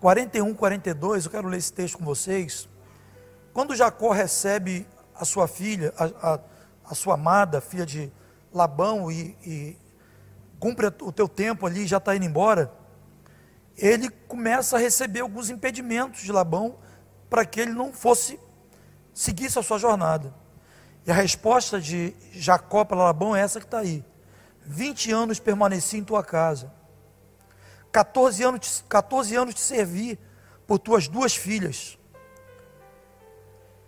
[0.01, 2.69] 41, 42, eu quero ler esse texto com vocês.
[3.53, 6.41] Quando Jacó recebe a sua filha, a, a,
[6.91, 8.13] a sua amada, filha de
[8.53, 9.77] Labão, e, e
[10.59, 12.73] cumpre o teu tempo ali, já está indo embora,
[13.77, 16.77] ele começa a receber alguns impedimentos de Labão
[17.29, 18.39] para que ele não fosse
[19.13, 20.33] seguisse a sua jornada.
[21.07, 24.05] E a resposta de Jacó para Labão é essa que está aí.
[24.63, 26.73] 20 anos permaneci em tua casa.
[27.93, 30.19] 14 anos, 14 anos te servi
[30.67, 31.97] por tuas duas filhas.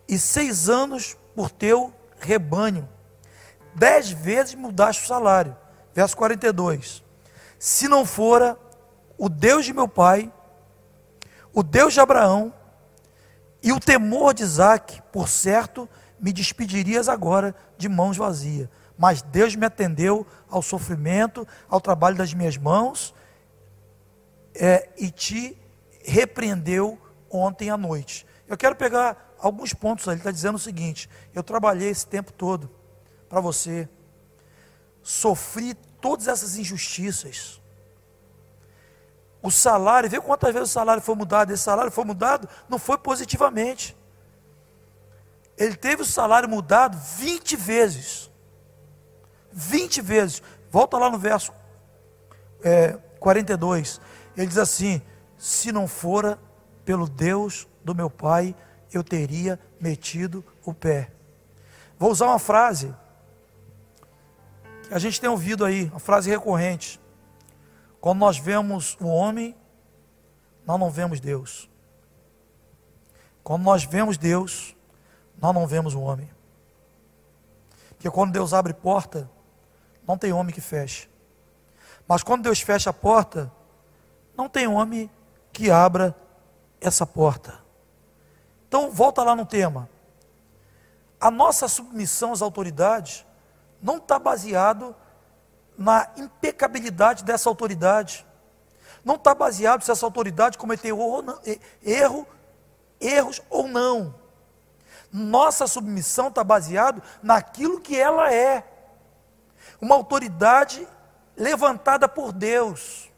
[0.09, 2.89] E seis anos por teu rebanho.
[3.75, 5.57] Dez vezes mudaste o salário.
[5.93, 7.05] Verso 42.
[7.59, 8.57] Se não fora
[9.19, 10.33] o Deus de meu pai,
[11.53, 12.55] o Deus de Abraão,
[13.63, 15.89] e o temor de Isaac, por certo,
[16.21, 18.69] me despedirias agora de mãos vazias.
[18.97, 23.15] Mas Deus me atendeu ao sofrimento, ao trabalho das minhas mãos,
[24.55, 25.57] é, e te
[26.05, 26.99] repreendeu
[27.31, 28.27] ontem à noite.
[28.47, 30.15] Eu quero pegar alguns pontos ali.
[30.15, 32.71] Ele está dizendo o seguinte: eu trabalhei esse tempo todo
[33.29, 33.89] para você,
[35.03, 37.61] sofri todas essas injustiças,
[39.49, 41.53] o salário, vê quantas vezes o salário foi mudado.
[41.53, 43.97] Esse salário foi mudado, não foi positivamente.
[45.57, 48.31] Ele teve o salário mudado 20 vezes.
[49.51, 50.43] 20 vezes.
[50.71, 51.53] Volta lá no verso
[52.63, 54.01] é, 42.
[54.37, 55.03] Ele diz assim:
[55.37, 56.39] Se não fora
[56.85, 58.55] pelo Deus do meu pai
[58.93, 61.11] eu teria metido o pé.
[61.99, 62.95] Vou usar uma frase
[64.87, 66.99] que a gente tem ouvido aí, uma frase recorrente.
[68.01, 69.57] Quando nós vemos o homem,
[70.67, 71.69] nós não vemos Deus.
[73.43, 74.77] Quando nós vemos Deus,
[75.41, 76.31] nós não vemos o homem.
[77.91, 79.29] Porque quando Deus abre porta,
[80.07, 81.09] não tem homem que feche.
[82.07, 83.53] Mas quando Deus fecha a porta,
[84.37, 85.11] não tem homem
[85.53, 86.15] que abra
[86.81, 87.59] essa porta.
[88.69, 89.89] Então, volta lá no tema.
[91.21, 93.27] A nossa submissão às autoridades
[93.83, 94.95] não está baseado
[95.79, 98.27] na impecabilidade dessa autoridade.
[99.05, 100.99] Não está baseado se essa autoridade cometeu
[101.83, 102.27] erro,
[103.01, 104.15] erros ou não.
[105.13, 108.65] Nossa submissão está baseado naquilo que ela é.
[109.81, 110.87] Uma autoridade
[111.37, 113.09] levantada por Deus.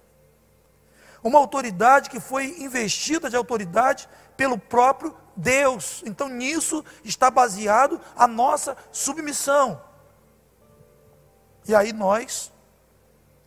[1.25, 6.03] Uma autoridade que foi investida de autoridade pelo próprio Deus.
[6.05, 9.90] Então nisso está baseado a nossa submissão.
[11.71, 12.53] E aí nós,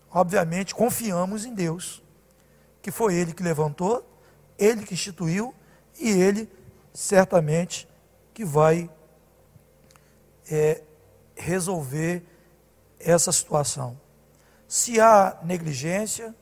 [0.09, 2.01] obviamente, confiamos em Deus,
[2.81, 4.01] que foi Ele que levantou,
[4.57, 5.53] Ele que instituiu
[5.99, 6.49] e Ele
[6.93, 7.85] certamente
[8.33, 8.89] que vai
[10.49, 10.81] é,
[11.35, 12.23] resolver
[12.97, 13.99] essa situação.
[14.69, 16.33] Se há negligência,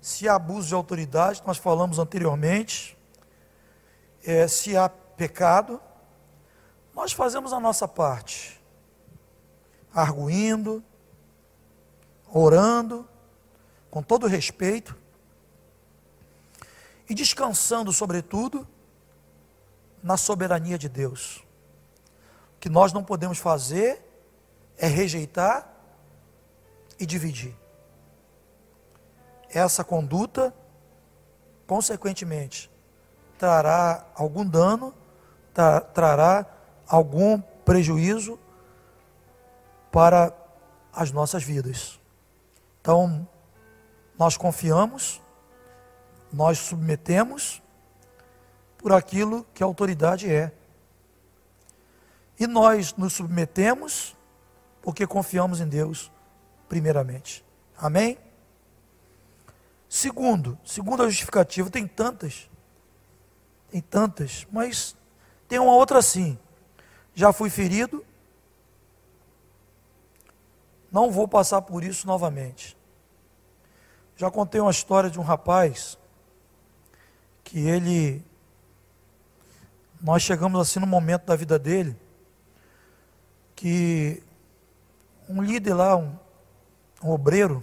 [0.00, 2.96] se há abuso de autoridade, nós falamos anteriormente,
[4.24, 5.78] é, se há pecado,
[6.94, 8.59] nós fazemos a nossa parte
[9.94, 10.82] arguindo,
[12.32, 13.08] orando,
[13.90, 14.96] com todo respeito,
[17.08, 18.66] e descansando, sobretudo,
[20.02, 21.44] na soberania de Deus.
[22.56, 24.00] O que nós não podemos fazer
[24.78, 25.68] é rejeitar
[26.98, 27.56] e dividir.
[29.48, 30.54] Essa conduta,
[31.66, 32.70] consequentemente,
[33.38, 34.94] trará algum dano,
[35.52, 36.46] tra trará
[36.86, 38.38] algum prejuízo
[39.90, 40.34] para
[40.92, 42.00] as nossas vidas.
[42.80, 43.26] Então,
[44.18, 45.20] nós confiamos,
[46.32, 47.62] nós submetemos
[48.78, 50.52] por aquilo que a autoridade é.
[52.38, 54.16] E nós nos submetemos
[54.82, 56.10] porque confiamos em Deus,
[56.68, 57.44] primeiramente.
[57.76, 58.18] Amém?
[59.88, 62.48] Segundo, segunda justificativa, tem tantas,
[63.70, 64.96] tem tantas, mas
[65.48, 66.38] tem uma outra assim.
[67.14, 68.04] Já fui ferido,
[70.90, 72.76] não vou passar por isso novamente.
[74.16, 75.98] Já contei uma história de um rapaz
[77.44, 78.24] que ele
[80.00, 81.96] nós chegamos assim no momento da vida dele
[83.54, 84.22] que
[85.28, 86.18] um líder lá, um,
[87.02, 87.62] um obreiro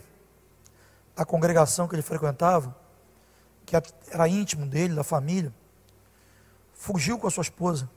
[1.16, 2.76] da congregação que ele frequentava,
[3.66, 3.76] que
[4.12, 5.52] era íntimo dele, da família,
[6.74, 7.90] fugiu com a sua esposa.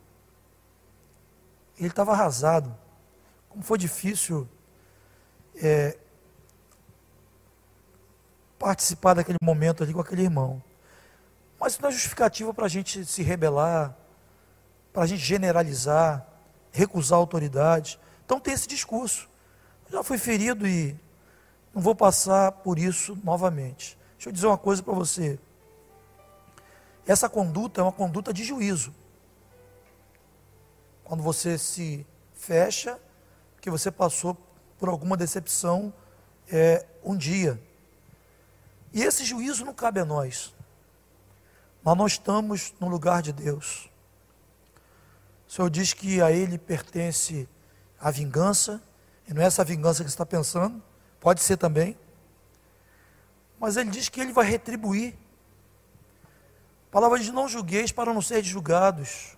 [1.79, 2.75] Ele estava arrasado.
[3.51, 4.49] Como foi difícil
[5.57, 5.97] é,
[8.59, 10.63] participar daquele momento ali com aquele irmão.
[11.59, 13.97] Mas isso não é justificativa para a gente se rebelar,
[14.93, 16.27] para a gente generalizar,
[16.73, 17.99] recusar autoridade.
[18.25, 19.29] Então tem esse discurso.
[19.87, 20.97] Eu já fui ferido e
[21.75, 23.99] não vou passar por isso novamente.
[24.15, 25.39] Deixa eu dizer uma coisa para você.
[27.07, 28.95] Essa conduta é uma conduta de juízo.
[31.05, 32.99] Quando você se fecha,
[33.61, 34.37] que você passou
[34.81, 35.93] por alguma decepção
[36.51, 37.63] é, um dia.
[38.95, 40.55] E esse juízo não cabe a nós.
[41.85, 43.91] Nós não estamos no lugar de Deus.
[45.47, 47.47] O Senhor diz que a Ele pertence
[48.01, 48.83] a vingança,
[49.29, 50.83] e não é essa vingança que você está pensando,
[51.21, 51.97] pode ser também.
[53.59, 55.15] Mas Ele diz que Ele vai retribuir.
[56.89, 59.37] A palavra diz: não julgueis para não ser julgados.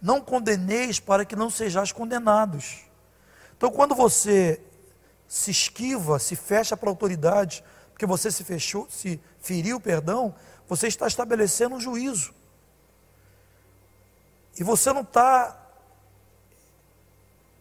[0.00, 2.91] Não condeneis para que não sejais condenados.
[3.62, 4.60] Então, quando você
[5.28, 7.62] se esquiva, se fecha para a autoridade,
[7.92, 10.34] porque você se fechou, se feriu, perdão,
[10.66, 12.34] você está estabelecendo um juízo.
[14.58, 15.56] E você não está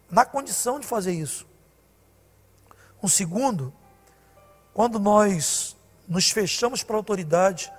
[0.10, 1.46] na condição de fazer isso.
[3.04, 3.72] Um segundo,
[4.74, 7.72] quando nós nos fechamos para a autoridade,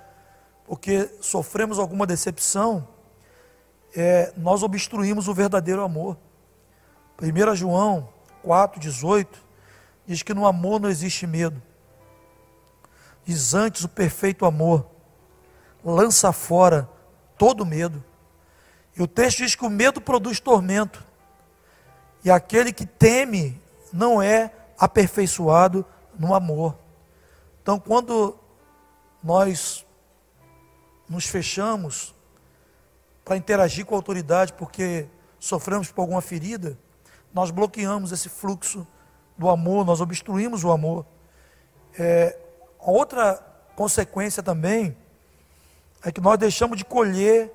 [0.63, 2.87] porque sofremos alguma decepção,
[3.93, 6.17] é, nós obstruímos o verdadeiro amor.
[7.21, 8.12] 1 João
[8.45, 9.27] 4,18
[10.05, 11.61] diz que no amor não existe medo.
[13.25, 14.85] Diz antes o perfeito amor
[15.83, 16.89] lança fora
[17.37, 18.03] todo medo.
[18.95, 21.03] E o texto diz que o medo produz tormento.
[22.23, 23.59] E aquele que teme
[23.91, 25.85] não é aperfeiçoado
[26.17, 26.77] no amor.
[27.61, 28.37] Então, quando
[29.21, 29.85] nós
[31.07, 32.13] nos fechamos
[33.23, 35.07] para interagir com a autoridade porque
[35.39, 36.77] sofremos por alguma ferida,
[37.33, 38.85] nós bloqueamos esse fluxo
[39.37, 41.05] do amor, nós obstruímos o amor.
[41.97, 42.37] É,
[42.79, 43.35] outra
[43.75, 44.95] consequência também
[46.03, 47.51] é que nós deixamos de colher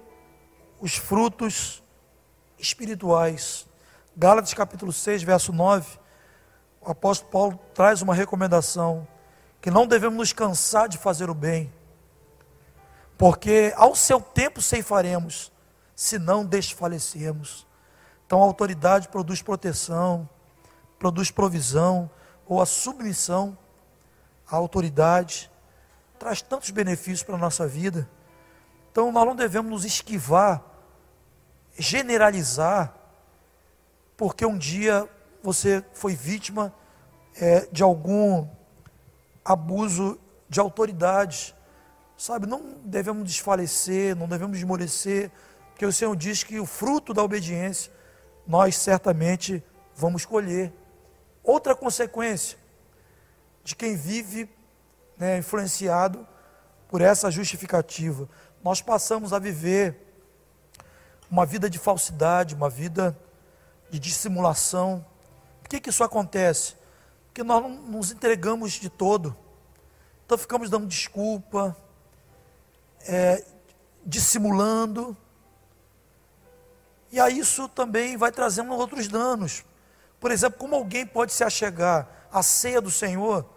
[0.80, 1.82] os frutos
[2.58, 3.66] espirituais.
[4.16, 5.98] Gálatas capítulo 6, verso 9,
[6.80, 9.06] o apóstolo Paulo traz uma recomendação
[9.60, 11.72] que não devemos nos cansar de fazer o bem,
[13.16, 15.52] porque ao seu tempo ceifaremos,
[15.94, 17.67] se não desfalecemos.
[18.28, 20.28] Então a autoridade produz proteção,
[20.98, 22.10] produz provisão,
[22.46, 23.56] ou a submissão
[24.46, 25.50] à autoridade
[26.18, 28.06] traz tantos benefícios para a nossa vida.
[28.92, 30.62] Então nós não devemos nos esquivar,
[31.78, 32.94] generalizar,
[34.14, 35.08] porque um dia
[35.42, 36.70] você foi vítima
[37.34, 38.46] é, de algum
[39.42, 41.54] abuso de autoridade.
[42.14, 45.30] Sabe, não devemos desfalecer, não devemos esmorecer,
[45.70, 47.96] porque o Senhor diz que o fruto da obediência
[48.48, 49.62] nós certamente
[49.94, 50.72] vamos colher.
[51.44, 52.58] Outra consequência
[53.62, 54.48] de quem vive
[55.18, 56.26] né, influenciado
[56.88, 58.26] por essa justificativa,
[58.64, 60.08] nós passamos a viver
[61.30, 63.16] uma vida de falsidade, uma vida
[63.90, 65.04] de dissimulação.
[65.60, 66.74] Por que, que isso acontece?
[67.26, 69.36] Porque nós não nos entregamos de todo.
[70.24, 71.76] Então ficamos dando desculpa,
[73.06, 73.44] é,
[74.06, 75.14] dissimulando.
[77.10, 79.64] E aí isso também vai trazendo outros danos.
[80.20, 83.48] Por exemplo, como alguém pode se achegar à ceia do Senhor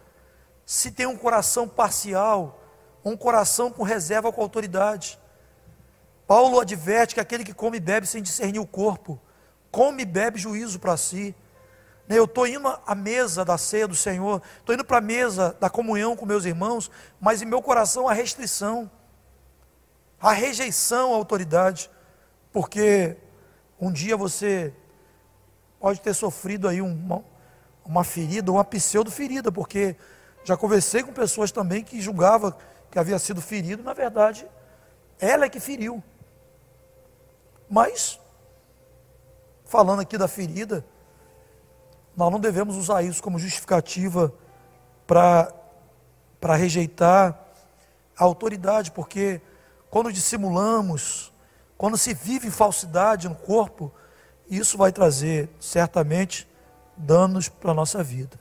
[0.66, 2.62] se tem um coração parcial,
[3.04, 5.20] um coração com reserva com autoridade?
[6.26, 9.20] Paulo adverte que aquele que come e bebe sem discernir o corpo,
[9.70, 11.36] come e bebe juízo para si.
[12.08, 15.56] Né, eu estou indo à mesa da ceia do Senhor, estou indo para a mesa
[15.60, 18.90] da comunhão com meus irmãos, mas em meu coração há restrição,
[20.22, 21.90] há rejeição à autoridade,
[22.54, 23.18] porque
[23.82, 24.72] um dia você
[25.80, 27.24] pode ter sofrido aí uma,
[27.84, 29.96] uma ferida, uma pseudo-ferida, porque
[30.44, 32.54] já conversei com pessoas também que julgavam
[32.92, 34.48] que havia sido ferido, na verdade,
[35.20, 36.04] ela é que feriu.
[37.70, 38.20] Mas,
[39.66, 40.86] falando aqui da ferida,
[42.16, 44.32] nós não devemos usar isso como justificativa
[45.08, 47.48] para rejeitar
[48.18, 49.42] a autoridade, porque
[49.90, 51.34] quando dissimulamos,
[51.82, 53.92] quando se vive falsidade no corpo,
[54.48, 56.48] isso vai trazer certamente
[56.96, 58.40] danos para a nossa vida.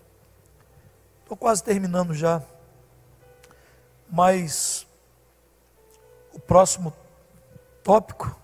[1.22, 2.42] Estou quase terminando já,
[4.10, 4.86] mas
[6.34, 6.92] o próximo
[7.82, 8.38] tópico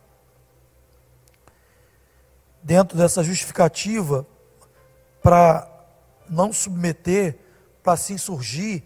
[2.62, 4.27] dentro dessa justificativa
[5.23, 5.70] para
[6.27, 7.39] não submeter,
[7.82, 8.82] para se insurgir,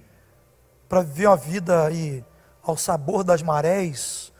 [0.88, 2.24] para viver uma vida aí
[2.64, 4.32] ao sabor das marés,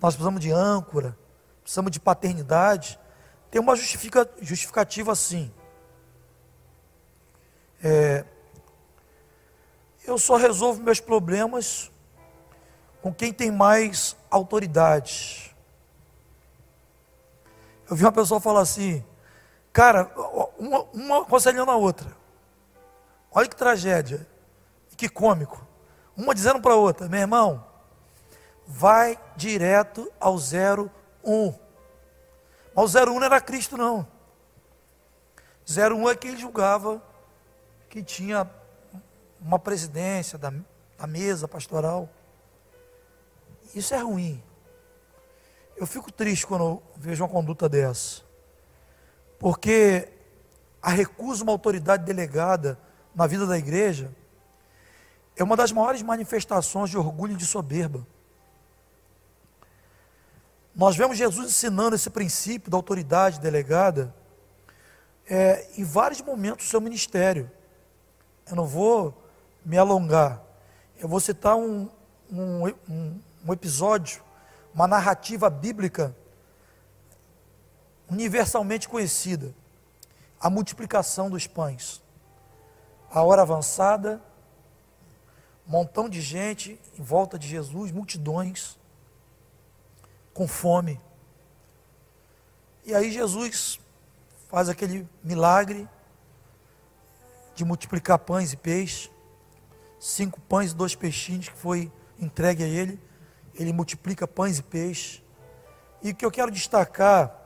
[0.00, 1.16] nós precisamos de âncora,
[1.62, 2.98] precisamos de paternidade.
[3.50, 5.52] Tem uma justifica, justificativa assim.
[7.82, 8.24] É,
[10.04, 11.90] eu só resolvo meus problemas
[13.02, 15.54] com quem tem mais autoridade.
[17.88, 19.04] Eu vi uma pessoa falar assim,
[19.72, 20.10] cara,
[20.58, 22.10] uma, uma aconselhando a outra.
[23.32, 24.26] Olha que tragédia,
[24.96, 25.66] que cômico.
[26.16, 27.69] Uma dizendo para a outra, meu irmão,
[28.70, 31.54] vai direto ao 01.
[32.72, 34.06] Mas o 01 não era Cristo, não.
[35.68, 37.02] 01 é quem julgava
[37.88, 38.48] que tinha
[39.40, 40.52] uma presidência da,
[40.96, 42.08] da mesa pastoral.
[43.74, 44.40] Isso é ruim.
[45.76, 48.22] Eu fico triste quando vejo uma conduta dessa.
[49.38, 50.08] Porque
[50.80, 52.78] a recusa uma autoridade delegada
[53.14, 54.14] na vida da igreja
[55.36, 58.06] é uma das maiores manifestações de orgulho e de soberba.
[60.74, 64.14] Nós vemos Jesus ensinando esse princípio da autoridade delegada
[65.28, 67.50] é, em vários momentos do seu ministério.
[68.48, 69.22] Eu não vou
[69.64, 70.42] me alongar.
[70.98, 71.88] Eu vou citar um,
[72.30, 74.22] um, um, um episódio
[74.74, 76.14] uma narrativa bíblica
[78.08, 79.54] universalmente conhecida:
[80.40, 82.02] a multiplicação dos pães.
[83.12, 84.22] A hora avançada,
[85.66, 88.78] montão de gente em volta de Jesus, multidões,
[90.32, 91.00] com fome.
[92.84, 93.78] E aí Jesus
[94.48, 95.88] faz aquele milagre
[97.54, 99.10] de multiplicar pães e peixes,
[99.98, 103.00] cinco pães e dois peixinhos que foi entregue a ele
[103.54, 105.22] ele multiplica pães e peixes.
[106.02, 107.36] E o que eu quero destacar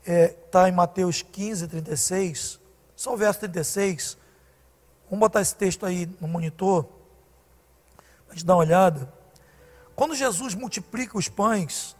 [0.00, 2.60] está é, tá em Mateus 15, 36,
[2.96, 4.16] só o verso 36.
[5.04, 6.84] Vamos botar esse texto aí no monitor,
[8.24, 9.12] para a gente dar uma olhada.
[9.94, 11.94] Quando Jesus multiplica os pães,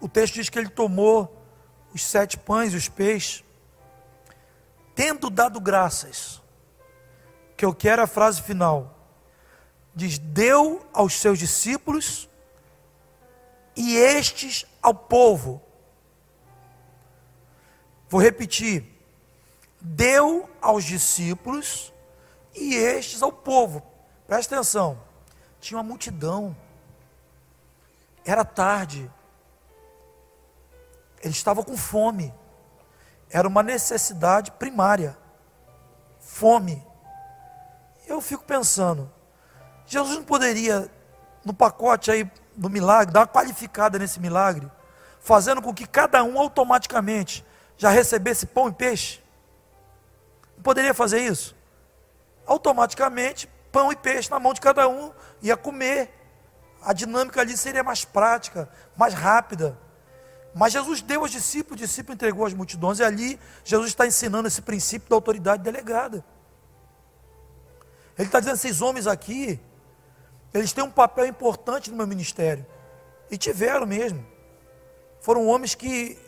[0.00, 1.34] o texto diz que ele tomou
[1.92, 3.44] os sete pães e os peixes,
[4.94, 6.42] tendo dado graças,
[7.56, 8.96] que eu quero a frase final,
[9.94, 12.28] diz: deu aos seus discípulos
[13.76, 15.60] e estes ao povo.
[18.08, 18.84] Vou repetir:
[19.80, 21.92] deu aos discípulos
[22.54, 23.82] e estes ao povo.
[24.26, 25.00] Presta atenção,
[25.60, 26.56] tinha uma multidão,
[28.24, 29.10] era tarde,
[31.22, 32.34] ele estava com fome.
[33.30, 35.16] Era uma necessidade primária.
[36.18, 36.86] Fome.
[38.06, 39.12] Eu fico pensando,
[39.86, 40.90] Jesus não poderia,
[41.44, 44.70] no pacote aí do milagre, dar uma qualificada nesse milagre,
[45.20, 47.44] fazendo com que cada um automaticamente
[47.76, 49.22] já recebesse pão e peixe?
[50.56, 51.54] Não poderia fazer isso?
[52.46, 56.14] Automaticamente, pão e peixe na mão de cada um, ia comer.
[56.82, 59.78] A dinâmica ali seria mais prática, mais rápida.
[60.58, 64.48] Mas Jesus deu aos discípulos, o discípulo entregou às multidões, e ali Jesus está ensinando
[64.48, 66.24] esse princípio da autoridade delegada.
[68.18, 69.60] Ele está dizendo: esses homens aqui,
[70.52, 72.66] eles têm um papel importante no meu ministério.
[73.30, 74.26] E tiveram mesmo.
[75.20, 76.18] Foram homens que,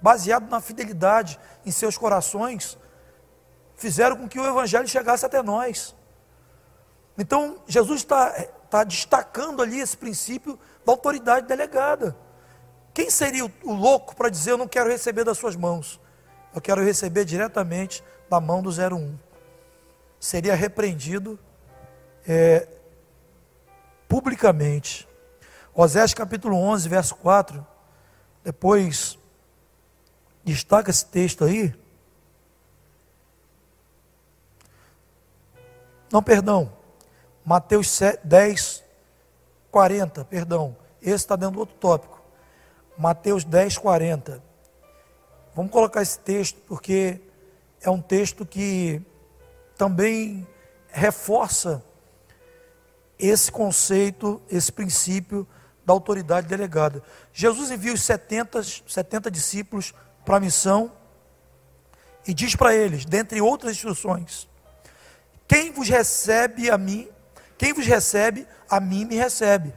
[0.00, 2.78] baseado na fidelidade em seus corações,
[3.74, 5.92] fizeram com que o Evangelho chegasse até nós.
[7.18, 8.32] Então, Jesus está,
[8.62, 12.16] está destacando ali esse princípio da autoridade delegada.
[12.96, 16.00] Quem seria o, louco para dizer eu não quero receber das suas mãos?
[16.54, 19.18] Eu quero receber diretamente da mão do 01.
[20.18, 21.38] Seria repreendido
[22.26, 22.66] é,
[24.08, 25.06] publicamente.
[25.74, 27.66] Osés capítulo 11, verso 4.
[28.42, 29.18] Depois
[30.42, 31.74] destaca esse texto aí.
[36.10, 36.72] Não, perdão.
[37.44, 38.82] Mateus 10,
[39.70, 40.74] 40, perdão.
[41.02, 42.15] Esse está dentro do outro tópico.
[42.98, 44.42] Mateus 10, 40.
[45.54, 47.20] Vamos colocar esse texto porque
[47.80, 49.02] é um texto que
[49.76, 50.46] também
[50.88, 51.84] reforça
[53.18, 55.46] esse conceito, esse princípio
[55.84, 57.02] da autoridade delegada.
[57.32, 59.94] Jesus envia os 70, 70 discípulos
[60.24, 60.92] para a missão
[62.26, 64.48] e diz para eles, dentre outras instruções:
[65.46, 67.08] Quem vos recebe a mim,
[67.56, 69.72] quem vos recebe, a mim me recebe.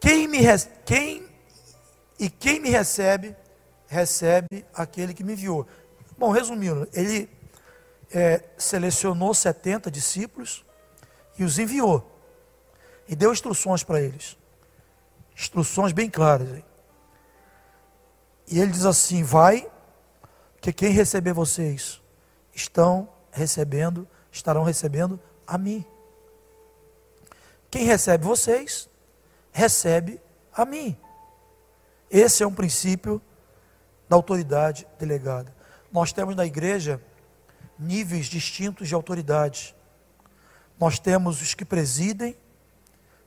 [0.00, 0.38] Quem me
[0.84, 1.28] quem
[2.18, 3.36] e quem me recebe
[3.86, 5.66] recebe aquele que me enviou.
[6.16, 7.28] Bom, resumindo, ele
[8.10, 10.64] é, selecionou 70 discípulos
[11.38, 12.18] e os enviou
[13.08, 14.36] e deu instruções para eles,
[15.34, 16.48] instruções bem claras.
[16.48, 16.64] Hein?
[18.46, 19.68] E ele diz assim: vai,
[20.60, 22.00] que quem receber vocês
[22.52, 25.84] estão recebendo, estarão recebendo a mim.
[27.70, 28.88] Quem recebe vocês
[29.52, 30.20] recebe
[30.52, 30.96] a mim.
[32.10, 33.20] Esse é um princípio
[34.08, 35.54] da autoridade delegada.
[35.92, 37.00] Nós temos na igreja
[37.78, 39.74] níveis distintos de autoridade.
[40.78, 42.36] Nós temos os que presidem,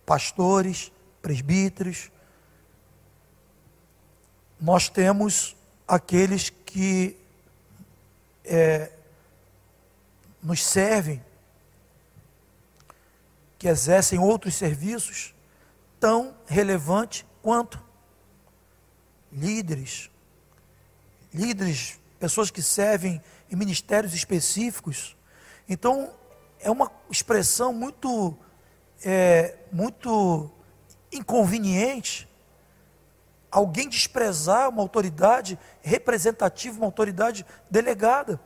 [0.05, 0.91] pastores,
[1.21, 2.11] presbíteros.
[4.59, 5.55] Nós temos
[5.87, 7.17] aqueles que
[8.43, 8.91] é,
[10.41, 11.23] nos servem,
[13.59, 15.33] que exercem outros serviços
[16.01, 17.79] tão relevante quanto
[19.31, 20.09] líderes,
[21.31, 25.15] líderes, pessoas que servem em ministérios específicos.
[25.69, 26.11] Então,
[26.59, 28.35] é uma expressão muito,
[29.05, 30.51] é, muito
[31.11, 32.27] inconveniente
[33.51, 38.39] alguém desprezar uma autoridade representativa, uma autoridade delegada.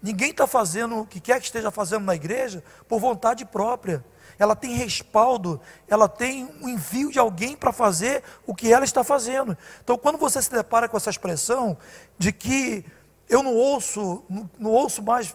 [0.00, 4.04] Ninguém está fazendo o que quer que esteja fazendo na igreja por vontade própria
[4.38, 9.04] ela tem respaldo, ela tem um envio de alguém para fazer o que ela está
[9.04, 9.56] fazendo.
[9.82, 11.76] Então, quando você se depara com essa expressão
[12.18, 12.84] de que
[13.28, 14.24] eu não ouço,
[14.58, 15.34] não, ouço mais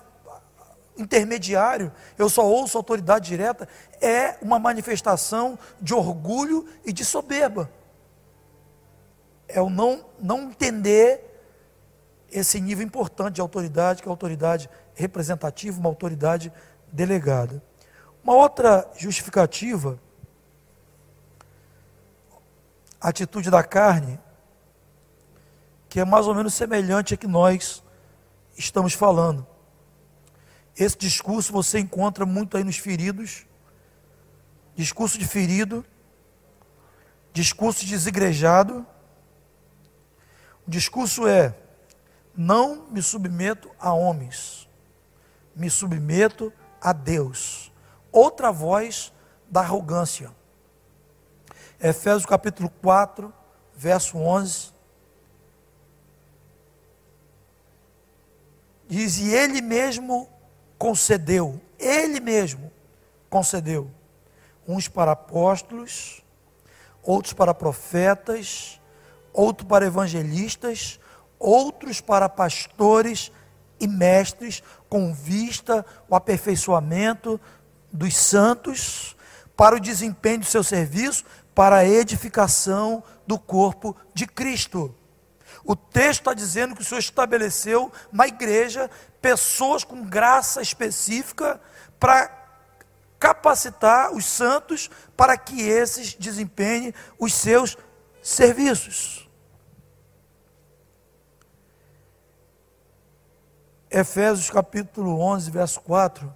[0.98, 3.68] intermediário, eu só ouço autoridade direta,
[4.02, 7.72] é uma manifestação de orgulho e de soberba.
[9.48, 11.26] É o não, não entender
[12.32, 16.52] esse nível importante de autoridade, que é a autoridade representativa, uma autoridade
[16.92, 17.64] delegada.
[18.24, 20.00] Uma outra justificativa,
[23.00, 24.20] a atitude da carne,
[25.88, 27.84] que é mais ou menos semelhante a que nós
[28.58, 29.48] estamos falando.
[30.78, 33.46] Esse discurso você encontra muito aí nos feridos,
[34.76, 35.86] discurso de ferido,
[37.32, 38.86] discurso de desigrejado.
[40.68, 41.56] O discurso é:
[42.36, 44.70] não me submeto a homens,
[45.56, 46.52] me submeto
[46.82, 47.69] a Deus
[48.11, 49.14] outra voz
[49.49, 50.31] da arrogância.
[51.81, 53.34] Efésios capítulo 4,
[53.76, 54.73] verso 11.
[58.88, 60.27] Diz: E ele mesmo
[60.77, 62.72] concedeu, ele mesmo
[63.30, 63.90] concedeu,
[64.68, 66.23] uns para apóstolos,
[67.03, 68.81] outros para profetas,
[69.31, 70.99] outros para evangelistas,
[71.38, 73.31] outros para pastores
[73.80, 77.40] e mestres, com vista ao aperfeiçoamento
[77.91, 79.16] dos santos,
[79.56, 84.95] para o desempenho do seu serviço, para a edificação do corpo de Cristo.
[85.64, 88.90] O texto está dizendo que o Senhor estabeleceu na igreja
[89.22, 91.60] pessoas com graça específica
[91.99, 92.40] para
[93.20, 97.78] capacitar os santos para que esses desempenhem os seus
[98.22, 99.30] serviços.
[103.91, 106.34] Efésios capítulo 11, verso 4,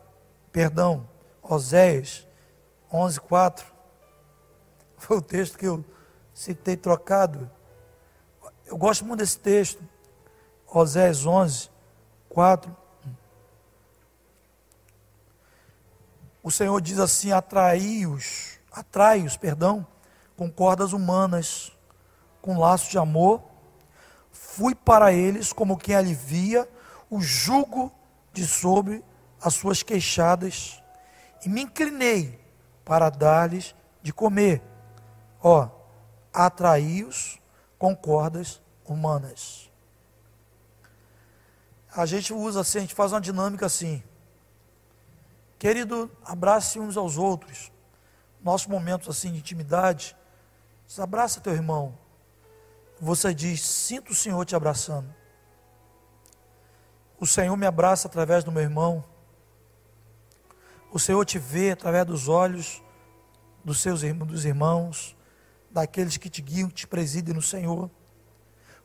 [0.51, 1.07] perdão,
[1.43, 2.25] Oséias
[2.91, 3.65] 11, 4,
[4.97, 5.83] foi o texto que eu
[6.33, 7.51] citei trocado.
[8.65, 9.83] Eu gosto muito desse texto,
[10.67, 11.69] Oséias 11,
[12.29, 12.75] 4.
[16.41, 19.85] O Senhor diz assim: atrai-os, atrai-os, perdão,
[20.37, 21.71] com cordas humanas,
[22.41, 23.41] com laços de amor.
[24.31, 26.69] Fui para eles como quem alivia
[27.09, 27.91] o jugo
[28.31, 29.03] de sobre
[29.41, 30.82] as suas queixadas
[31.45, 32.39] e me inclinei
[32.85, 34.61] para dar-lhes de comer.
[35.41, 35.69] Ó,
[36.33, 37.39] atraí-os
[37.77, 39.71] com cordas humanas.
[41.95, 44.03] A gente usa assim, a gente faz uma dinâmica assim.
[45.59, 47.71] Querido, abrace uns aos outros.
[48.41, 50.15] Nossos momentos assim de intimidade,
[50.87, 51.97] você abraça teu irmão.
[52.99, 55.13] Você diz: Sinto o Senhor te abraçando.
[57.19, 59.03] O Senhor me abraça através do meu irmão.
[60.93, 62.83] O Senhor te vê através dos olhos
[63.63, 65.17] dos seus dos irmãos,
[65.71, 67.89] daqueles que te guiam, que te presidem no Senhor.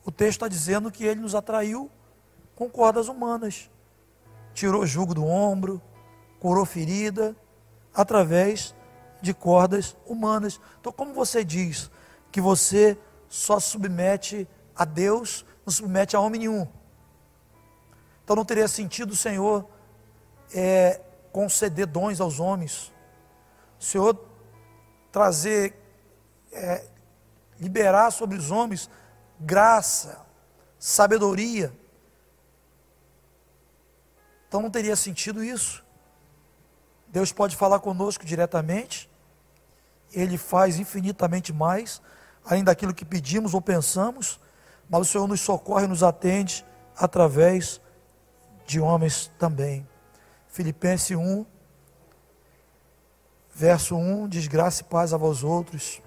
[0.03, 1.87] O texto está dizendo que ele nos atraiu
[2.55, 3.69] com cordas humanas.
[4.55, 5.79] Tirou jugo do ombro,
[6.39, 7.35] curou ferida,
[7.93, 8.73] através
[9.21, 10.59] de cordas humanas.
[10.79, 11.91] Então, como você diz
[12.31, 16.67] que você só submete a Deus, não submete a homem nenhum.
[18.23, 19.69] Então não teria sentido o Senhor
[20.51, 22.91] é, conceder dons aos homens.
[23.79, 24.19] O Senhor
[25.11, 25.75] trazer,
[26.51, 26.85] é,
[27.59, 28.89] liberar sobre os homens
[29.39, 30.25] graça,
[30.77, 31.73] sabedoria.
[34.47, 35.83] Então não teria sentido isso.
[37.07, 39.09] Deus pode falar conosco diretamente,
[40.11, 42.01] Ele faz infinitamente mais,
[42.45, 44.39] além daquilo que pedimos ou pensamos,
[44.89, 46.65] mas o Senhor nos socorre e nos atende
[46.95, 47.81] através
[48.65, 49.87] de homens também.
[50.59, 51.45] Filipenses 1,
[53.55, 56.01] verso 1, diz graça e paz a vós outros,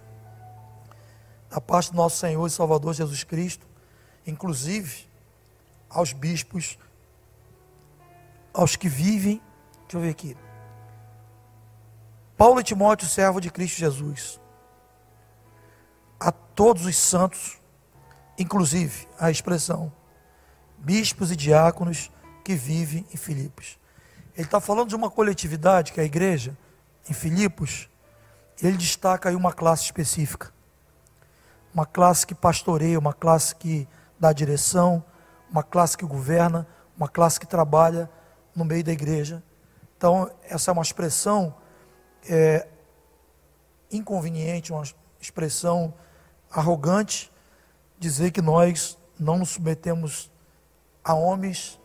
[1.48, 3.66] da parte do nosso Senhor e Salvador Jesus Cristo,
[4.26, 5.08] inclusive
[5.88, 6.78] aos bispos,
[8.52, 9.40] aos que vivem,
[9.84, 10.36] deixa eu ver aqui,
[12.36, 14.38] Paulo e Timóteo, servo de Cristo Jesus,
[16.20, 17.58] a todos os santos,
[18.38, 19.90] inclusive a expressão
[20.76, 22.10] bispos e diáconos,
[22.44, 23.80] que vive em Filipos.
[24.36, 26.56] Ele está falando de uma coletividade, que é a igreja,
[27.08, 27.88] em Filipos,
[28.62, 30.52] ele destaca aí uma classe específica.
[31.74, 33.88] Uma classe que pastoreia, uma classe que
[34.18, 35.04] dá direção,
[35.50, 38.08] uma classe que governa, uma classe que trabalha
[38.54, 39.42] no meio da igreja.
[39.96, 41.54] Então, essa é uma expressão
[42.28, 42.68] é,
[43.90, 44.84] inconveniente, uma
[45.20, 45.94] expressão
[46.50, 47.32] arrogante,
[47.98, 50.30] dizer que nós não nos submetemos
[51.04, 51.80] a homens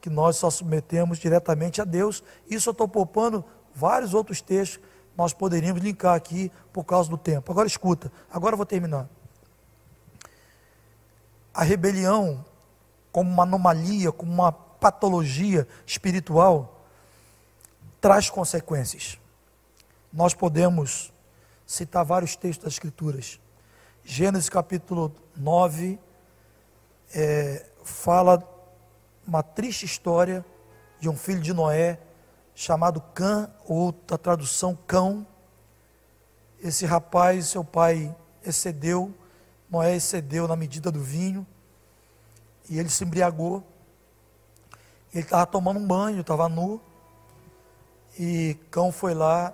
[0.00, 2.22] que nós só submetemos diretamente a Deus.
[2.48, 3.44] Isso eu estou poupando
[3.74, 4.80] vários outros textos
[5.18, 7.50] nós poderíamos linkar aqui por causa do tempo.
[7.50, 9.08] Agora escuta, agora eu vou terminar.
[11.52, 12.44] A rebelião,
[13.10, 16.86] como uma anomalia, como uma patologia espiritual,
[18.00, 19.18] traz consequências.
[20.12, 21.12] Nós podemos
[21.66, 23.40] citar vários textos das Escrituras.
[24.04, 25.98] Gênesis capítulo 9
[27.12, 28.38] é, fala
[29.28, 30.42] uma triste história
[30.98, 32.00] de um filho de Noé
[32.54, 35.26] chamado Cã, outra tradução Cão.
[36.58, 39.14] Esse rapaz, seu pai excedeu,
[39.70, 41.46] Noé excedeu na medida do vinho,
[42.70, 43.62] e ele se embriagou.
[45.12, 46.80] Ele estava tomando um banho, estava nu,
[48.18, 49.52] e Cão foi lá,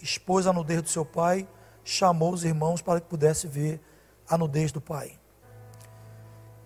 [0.00, 1.46] expôs a nudez do seu pai,
[1.82, 3.80] chamou os irmãos para que pudesse ver
[4.28, 5.18] a nudez do pai.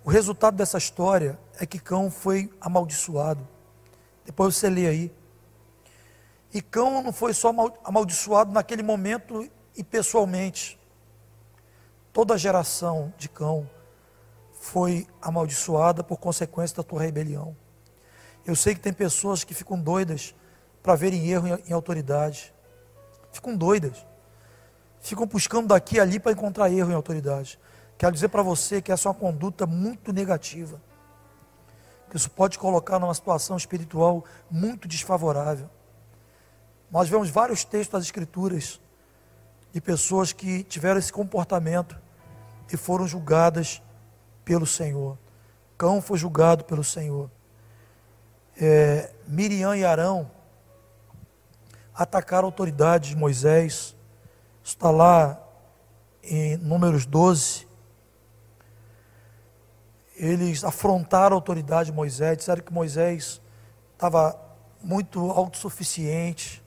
[0.04, 3.46] O resultado dessa história é que Cão foi amaldiçoado.
[4.24, 5.12] Depois você lê aí.
[6.52, 7.52] E Cão não foi só
[7.84, 10.80] amaldiçoado naquele momento e pessoalmente.
[12.12, 13.70] toda geração de cão
[14.52, 17.56] foi amaldiçoada por consequência da tua rebelião.
[18.44, 20.34] Eu sei que tem pessoas que ficam doidas
[20.82, 22.52] para verem erro em, em autoridade.
[23.32, 24.04] Ficam doidas.
[24.98, 27.58] Ficam buscando daqui e ali para encontrar erro em autoridade.
[27.96, 30.80] Quero dizer para você que essa é uma conduta muito negativa.
[32.14, 35.68] Isso pode colocar numa situação espiritual muito desfavorável.
[36.90, 38.80] Nós vemos vários textos das Escrituras
[39.72, 41.96] de pessoas que tiveram esse comportamento
[42.72, 43.80] e foram julgadas
[44.44, 45.16] pelo Senhor.
[45.78, 47.30] Cão foi julgado pelo Senhor.
[48.60, 50.30] É, Miriam e Arão
[51.94, 53.96] atacaram a autoridade de Moisés.
[54.64, 55.40] Está lá
[56.22, 57.69] em Números 12.
[60.22, 63.40] Eles afrontaram a autoridade de Moisés, disseram que Moisés
[63.94, 64.38] estava
[64.82, 66.62] muito autossuficiente,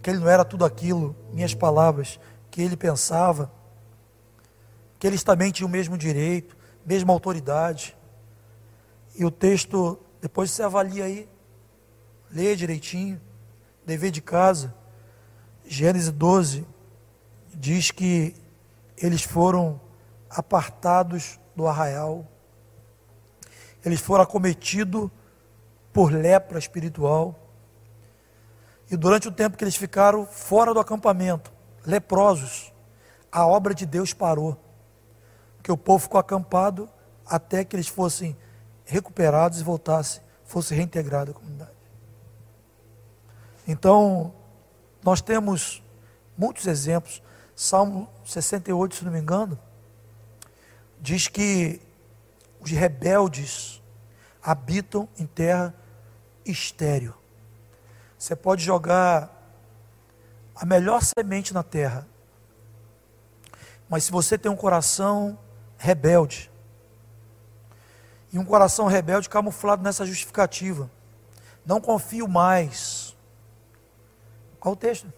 [0.00, 2.20] que ele não era tudo aquilo, minhas palavras,
[2.52, 3.50] que ele pensava,
[4.96, 6.56] que eles também tinham o mesmo direito,
[6.86, 7.96] mesma autoridade.
[9.16, 11.28] E o texto, depois você avalia aí,
[12.30, 13.20] lê direitinho,
[13.84, 14.72] dever de casa.
[15.66, 16.64] Gênesis 12
[17.52, 18.36] diz que
[18.96, 19.80] eles foram
[20.30, 22.24] apartados do arraial,
[23.84, 25.10] eles foram acometidos
[25.92, 27.38] por lepra espiritual.
[28.90, 31.52] E durante o tempo que eles ficaram fora do acampamento,
[31.84, 32.72] leprosos,
[33.30, 34.56] a obra de Deus parou.
[35.56, 36.88] Porque o povo ficou acampado
[37.26, 38.36] até que eles fossem
[38.84, 41.70] recuperados e voltassem, fosse reintegrado à comunidade.
[43.66, 44.34] Então,
[45.02, 45.82] nós temos
[46.36, 47.22] muitos exemplos.
[47.54, 49.58] Salmo 68, se não me engano,
[51.00, 51.80] diz que
[52.62, 53.82] os rebeldes
[54.42, 55.74] habitam em terra
[56.44, 57.14] estéril.
[58.16, 59.30] Você pode jogar
[60.54, 62.06] a melhor semente na terra,
[63.88, 65.38] mas se você tem um coração
[65.76, 66.50] rebelde,
[68.32, 70.90] e um coração rebelde camuflado nessa justificativa,
[71.66, 73.14] não confio mais.
[74.58, 75.12] Qual o texto?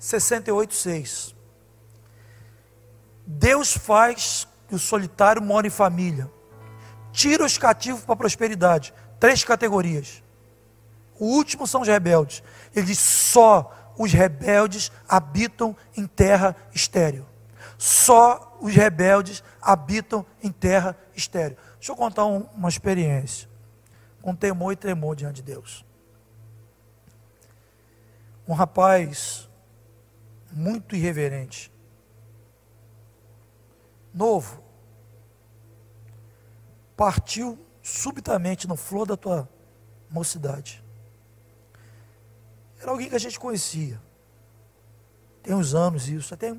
[0.00, 1.34] 68,6.
[3.26, 6.30] Deus faz que o solitário more em família,
[7.12, 8.92] tira os cativos para a prosperidade.
[9.18, 10.22] Três categorias.
[11.18, 12.42] O último são os rebeldes.
[12.74, 17.26] Ele diz: só os rebeldes habitam em terra estéril.
[17.78, 21.56] Só os rebeldes habitam em terra estéril.
[21.78, 23.48] Deixa eu contar um, uma experiência.
[24.20, 25.84] Com temor e tremor diante de Deus.
[28.48, 29.48] Um rapaz
[30.52, 31.70] muito irreverente,
[34.16, 34.62] novo,
[36.96, 39.48] partiu subitamente no flor da tua
[40.08, 40.82] mocidade.
[42.80, 44.00] Era alguém que a gente conhecia.
[45.42, 46.52] Tem uns anos isso, até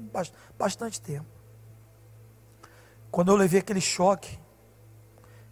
[0.58, 1.28] bastante tempo.
[3.10, 4.40] Quando eu levei aquele choque,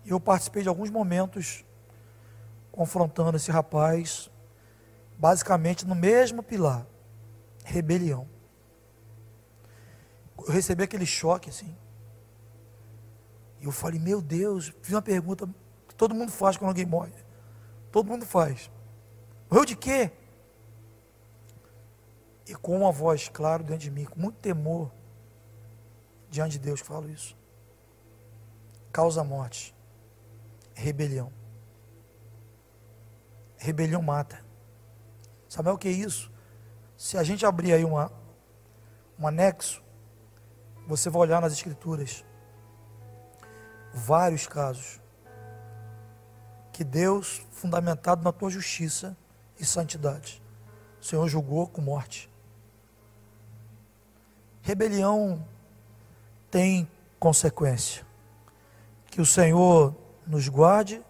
[0.05, 1.65] eu participei de alguns momentos
[2.71, 4.29] confrontando esse rapaz,
[5.17, 6.85] basicamente no mesmo pilar,
[7.63, 8.27] rebelião.
[10.37, 11.75] Eu recebi aquele choque assim.
[13.65, 15.47] Eu falei, meu Deus, fiz uma pergunta
[15.87, 17.11] que todo mundo faz quando alguém morre.
[17.91, 18.69] Todo mundo faz.
[19.49, 20.11] Morreu de quê?
[22.47, 24.91] e com uma voz clara dentro de mim, com muito temor
[26.29, 27.35] diante de Deus, falo isso.
[28.91, 29.75] Causa morte,
[30.73, 31.31] rebelião.
[33.57, 34.43] Rebelião mata.
[35.49, 36.31] Sabe o que é isso?
[36.95, 38.11] Se a gente abrir aí uma,
[39.17, 39.83] um anexo,
[40.87, 42.23] você vai olhar nas escrituras
[43.95, 44.99] vários casos
[46.73, 49.15] que Deus, fundamentado na tua justiça
[49.57, 50.43] e santidade,
[51.01, 52.29] o Senhor julgou com morte.
[54.61, 55.45] Rebelião
[56.51, 58.05] tem consequência.
[59.05, 59.95] Que o Senhor
[60.27, 61.01] nos guarde,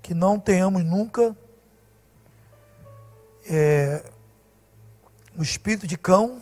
[0.00, 1.36] que não tenhamos nunca
[3.50, 4.04] é,
[5.36, 6.40] o espírito de cão,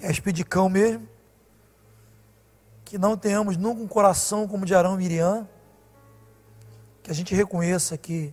[0.00, 1.08] é espírito de cão mesmo,
[2.86, 5.46] que não tenhamos nunca um coração como de Arão e Miriam,
[7.02, 8.32] que a gente reconheça que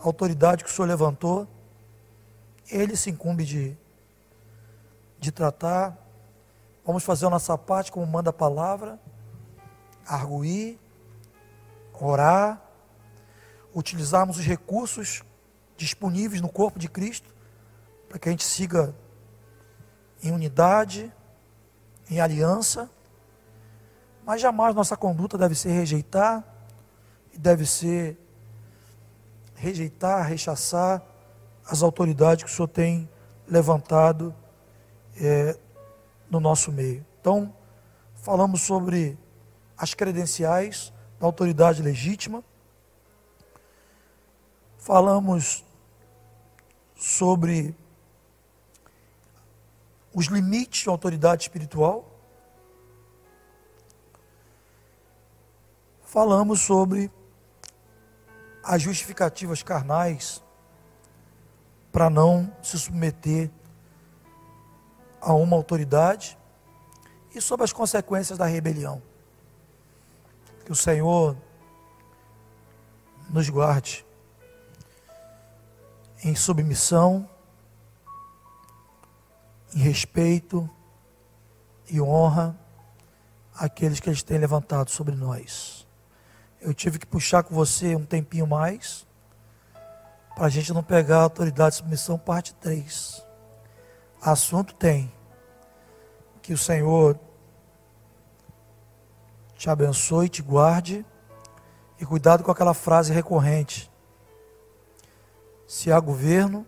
[0.00, 1.46] a autoridade que o Senhor levantou,
[2.68, 3.76] ele se incumbe de
[5.24, 5.96] de tratar.
[6.84, 9.00] Vamos fazer a nossa parte como manda a palavra,
[10.06, 10.78] arguir,
[11.98, 12.62] orar,
[13.74, 15.22] utilizarmos os recursos
[15.76, 17.34] disponíveis no corpo de Cristo,
[18.08, 18.94] para que a gente siga
[20.22, 21.10] em unidade,
[22.10, 22.90] em aliança,
[24.24, 26.44] mas jamais nossa conduta deve ser rejeitar,
[27.32, 28.16] e deve ser
[29.54, 31.02] rejeitar, rechaçar
[31.66, 33.08] as autoridades que o Senhor tem
[33.46, 34.34] levantado
[35.16, 35.58] é,
[36.30, 37.04] no nosso meio.
[37.20, 37.52] Então,
[38.14, 39.18] falamos sobre
[39.76, 42.42] as credenciais da autoridade legítima,
[44.78, 45.64] falamos
[46.96, 47.74] sobre
[50.14, 52.13] os limites da autoridade espiritual,
[56.14, 57.10] falamos sobre
[58.62, 60.40] as justificativas carnais
[61.90, 63.50] para não se submeter
[65.20, 66.38] a uma autoridade
[67.34, 69.02] e sobre as consequências da rebelião.
[70.64, 71.36] Que o Senhor
[73.28, 74.06] nos guarde
[76.22, 77.28] em submissão,
[79.74, 80.70] em respeito
[81.90, 82.56] e honra
[83.52, 85.83] àqueles que eles têm levantado sobre nós.
[86.64, 89.06] Eu tive que puxar com você um tempinho mais,
[90.34, 93.22] para a gente não pegar a autoridade de submissão, parte 3.
[94.22, 95.12] Assunto tem.
[96.40, 97.20] Que o Senhor
[99.54, 101.04] te abençoe, te guarde.
[102.00, 103.92] E cuidado com aquela frase recorrente.
[105.68, 106.66] Se há governo,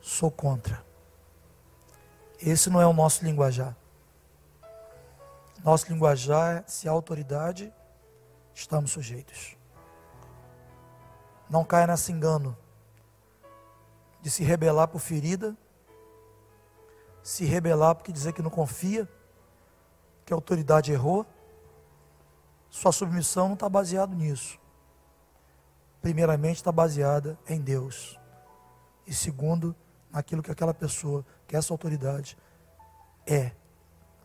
[0.00, 0.84] sou contra.
[2.40, 3.76] Esse não é o nosso linguajar.
[5.62, 7.72] Nosso linguajar é se há autoridade,
[8.54, 9.56] estamos sujeitos.
[11.50, 12.56] Não caia nesse engano
[14.22, 15.56] de se rebelar por ferida,
[17.22, 19.08] se rebelar porque dizer que não confia,
[20.24, 21.26] que a autoridade errou.
[22.70, 24.58] Sua submissão não está baseada nisso.
[26.00, 28.18] Primeiramente está baseada em Deus.
[29.06, 29.76] E segundo,
[30.10, 32.36] naquilo que aquela pessoa, que essa autoridade
[33.26, 33.52] é.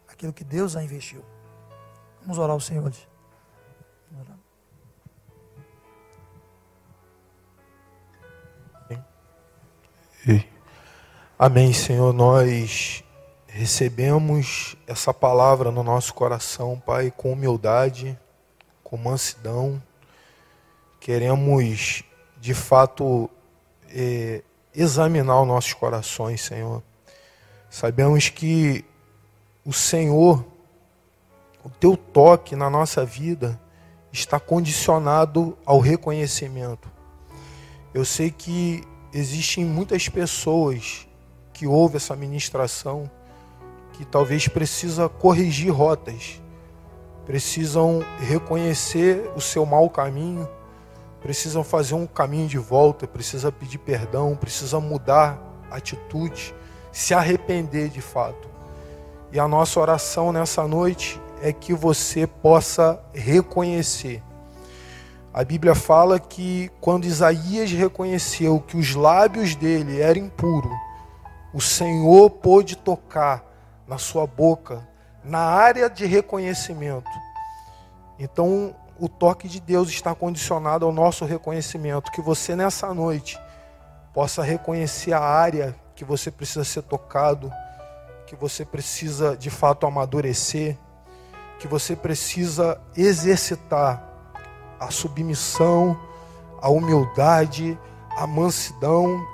[0.08, 1.24] Aquilo que Deus a investiu.
[2.22, 2.90] Vamos orar ao Senhor
[11.38, 12.14] Amém, Senhor.
[12.14, 13.04] Nós
[13.48, 18.20] recebemos essa palavra no nosso coração, Pai, com humildade,
[18.84, 19.82] com mansidão.
[21.00, 22.04] Queremos,
[22.40, 23.30] de fato,
[23.90, 24.44] é,
[24.76, 26.84] examinar os nossos corações, Senhor.
[27.70, 28.84] Sabemos que
[29.64, 30.46] o Senhor,
[31.64, 33.60] o teu toque na nossa vida,
[34.12, 36.92] está condicionado ao reconhecimento.
[37.94, 38.84] Eu sei que
[39.14, 41.08] existem muitas pessoas
[41.54, 43.10] que ouvem essa ministração
[43.94, 46.42] que talvez precisa corrigir rotas,
[47.26, 50.48] precisam reconhecer o seu mau caminho,
[51.22, 55.38] precisam fazer um caminho de volta, precisa pedir perdão, precisa mudar
[55.70, 56.56] atitude,
[56.92, 58.48] se arrepender de fato.
[59.32, 64.24] E a nossa oração nessa noite é que você possa reconhecer.
[65.32, 70.72] A Bíblia fala que quando Isaías reconheceu que os lábios dele eram impuros,
[71.54, 73.44] o Senhor pôde tocar
[73.88, 74.88] na sua boca,
[75.24, 77.10] na área de reconhecimento.
[78.18, 82.12] Então, o toque de Deus está condicionado ao nosso reconhecimento.
[82.12, 83.40] Que você nessa noite
[84.14, 87.52] possa reconhecer a área que você precisa ser tocado,
[88.26, 90.76] que você precisa de fato amadurecer,
[91.60, 94.09] que você precisa exercitar
[94.80, 96.00] a submissão,
[96.62, 97.78] a humildade,
[98.18, 99.26] a mansidão.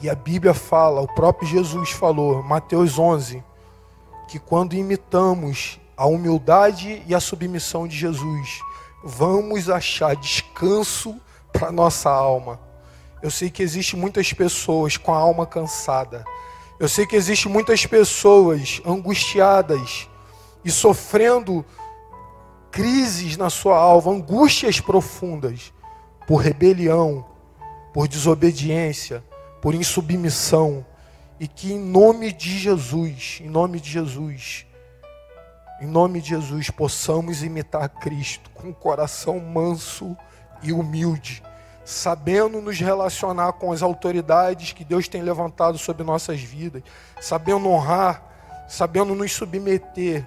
[0.00, 3.44] E a Bíblia fala, o próprio Jesus falou, Mateus 11,
[4.28, 8.60] que quando imitamos a humildade e a submissão de Jesus,
[9.04, 11.20] vamos achar descanso
[11.52, 12.58] para nossa alma.
[13.22, 16.24] Eu sei que existe muitas pessoas com a alma cansada.
[16.78, 20.08] Eu sei que existe muitas pessoas angustiadas
[20.64, 21.62] e sofrendo
[22.70, 25.72] crises na sua alma, angústias profundas
[26.26, 27.26] por rebelião,
[27.92, 29.24] por desobediência,
[29.60, 30.84] por insubmissão,
[31.38, 34.66] e que em nome de Jesus, em nome de Jesus,
[35.80, 40.14] em nome de Jesus, possamos imitar Cristo com um coração manso
[40.62, 41.42] e humilde,
[41.84, 46.82] sabendo nos relacionar com as autoridades que Deus tem levantado sobre nossas vidas,
[47.18, 48.22] sabendo honrar,
[48.68, 50.26] sabendo nos submeter.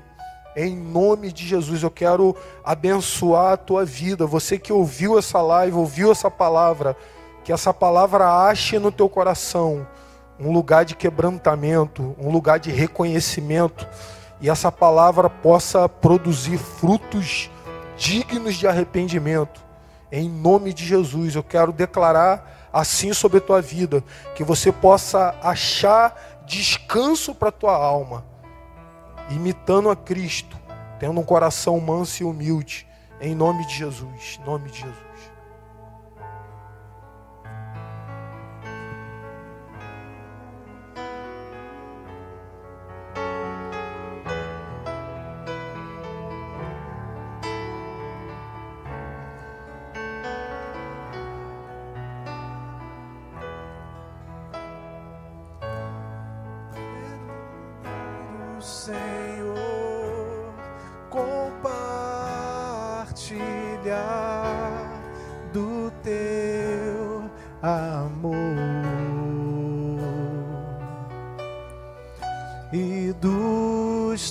[0.56, 4.26] Em nome de Jesus, eu quero abençoar a tua vida.
[4.26, 6.96] Você que ouviu essa live, ouviu essa palavra,
[7.44, 9.88] que essa palavra ache no teu coração
[10.40, 13.88] um lugar de quebrantamento, um lugar de reconhecimento
[14.42, 17.50] e essa palavra possa produzir frutos
[17.96, 19.64] dignos de arrependimento.
[20.12, 24.04] Em nome de Jesus, eu quero declarar assim sobre a tua vida,
[24.36, 28.26] que você possa achar descanso para a tua alma,
[29.34, 30.58] imitando a Cristo,
[31.00, 32.88] tendo um coração manso e humilde,
[33.20, 35.03] em nome de Jesus, em nome de Jesus.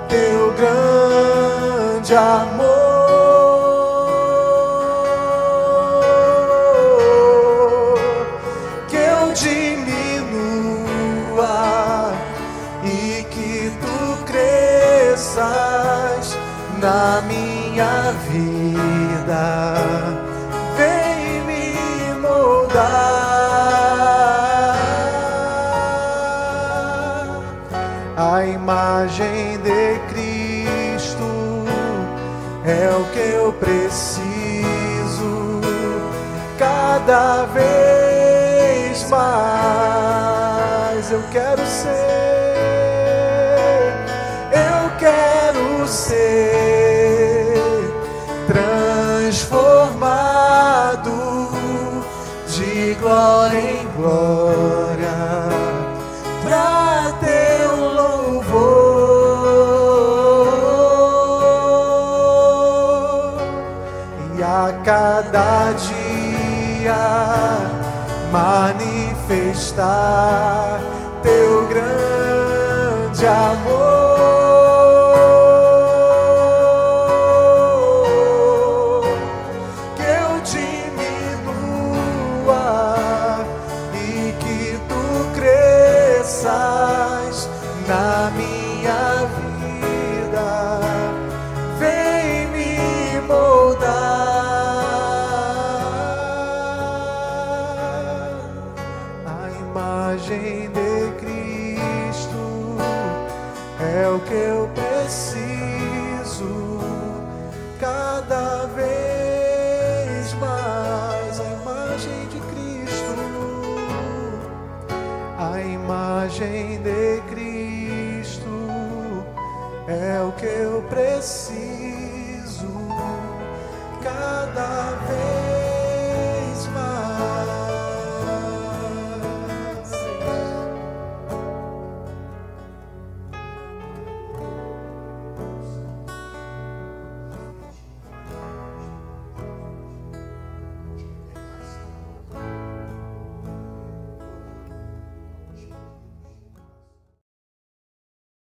[0.07, 2.69] teu grande amor
[8.87, 10.69] que eu diminua
[12.83, 15.45] e que tu cresças
[16.79, 19.78] na minha vida.
[28.69, 31.65] Imagem de Cristo
[32.63, 34.61] é o que eu preciso
[36.59, 39.91] cada vez mais.
[41.11, 41.95] Eu quero ser,
[44.51, 47.55] eu quero ser
[48.45, 49.89] transformado
[52.47, 54.78] de glória em glória
[64.89, 66.97] cada dia
[68.33, 69.77] manifestar
[71.21, 73.88] teu grande amor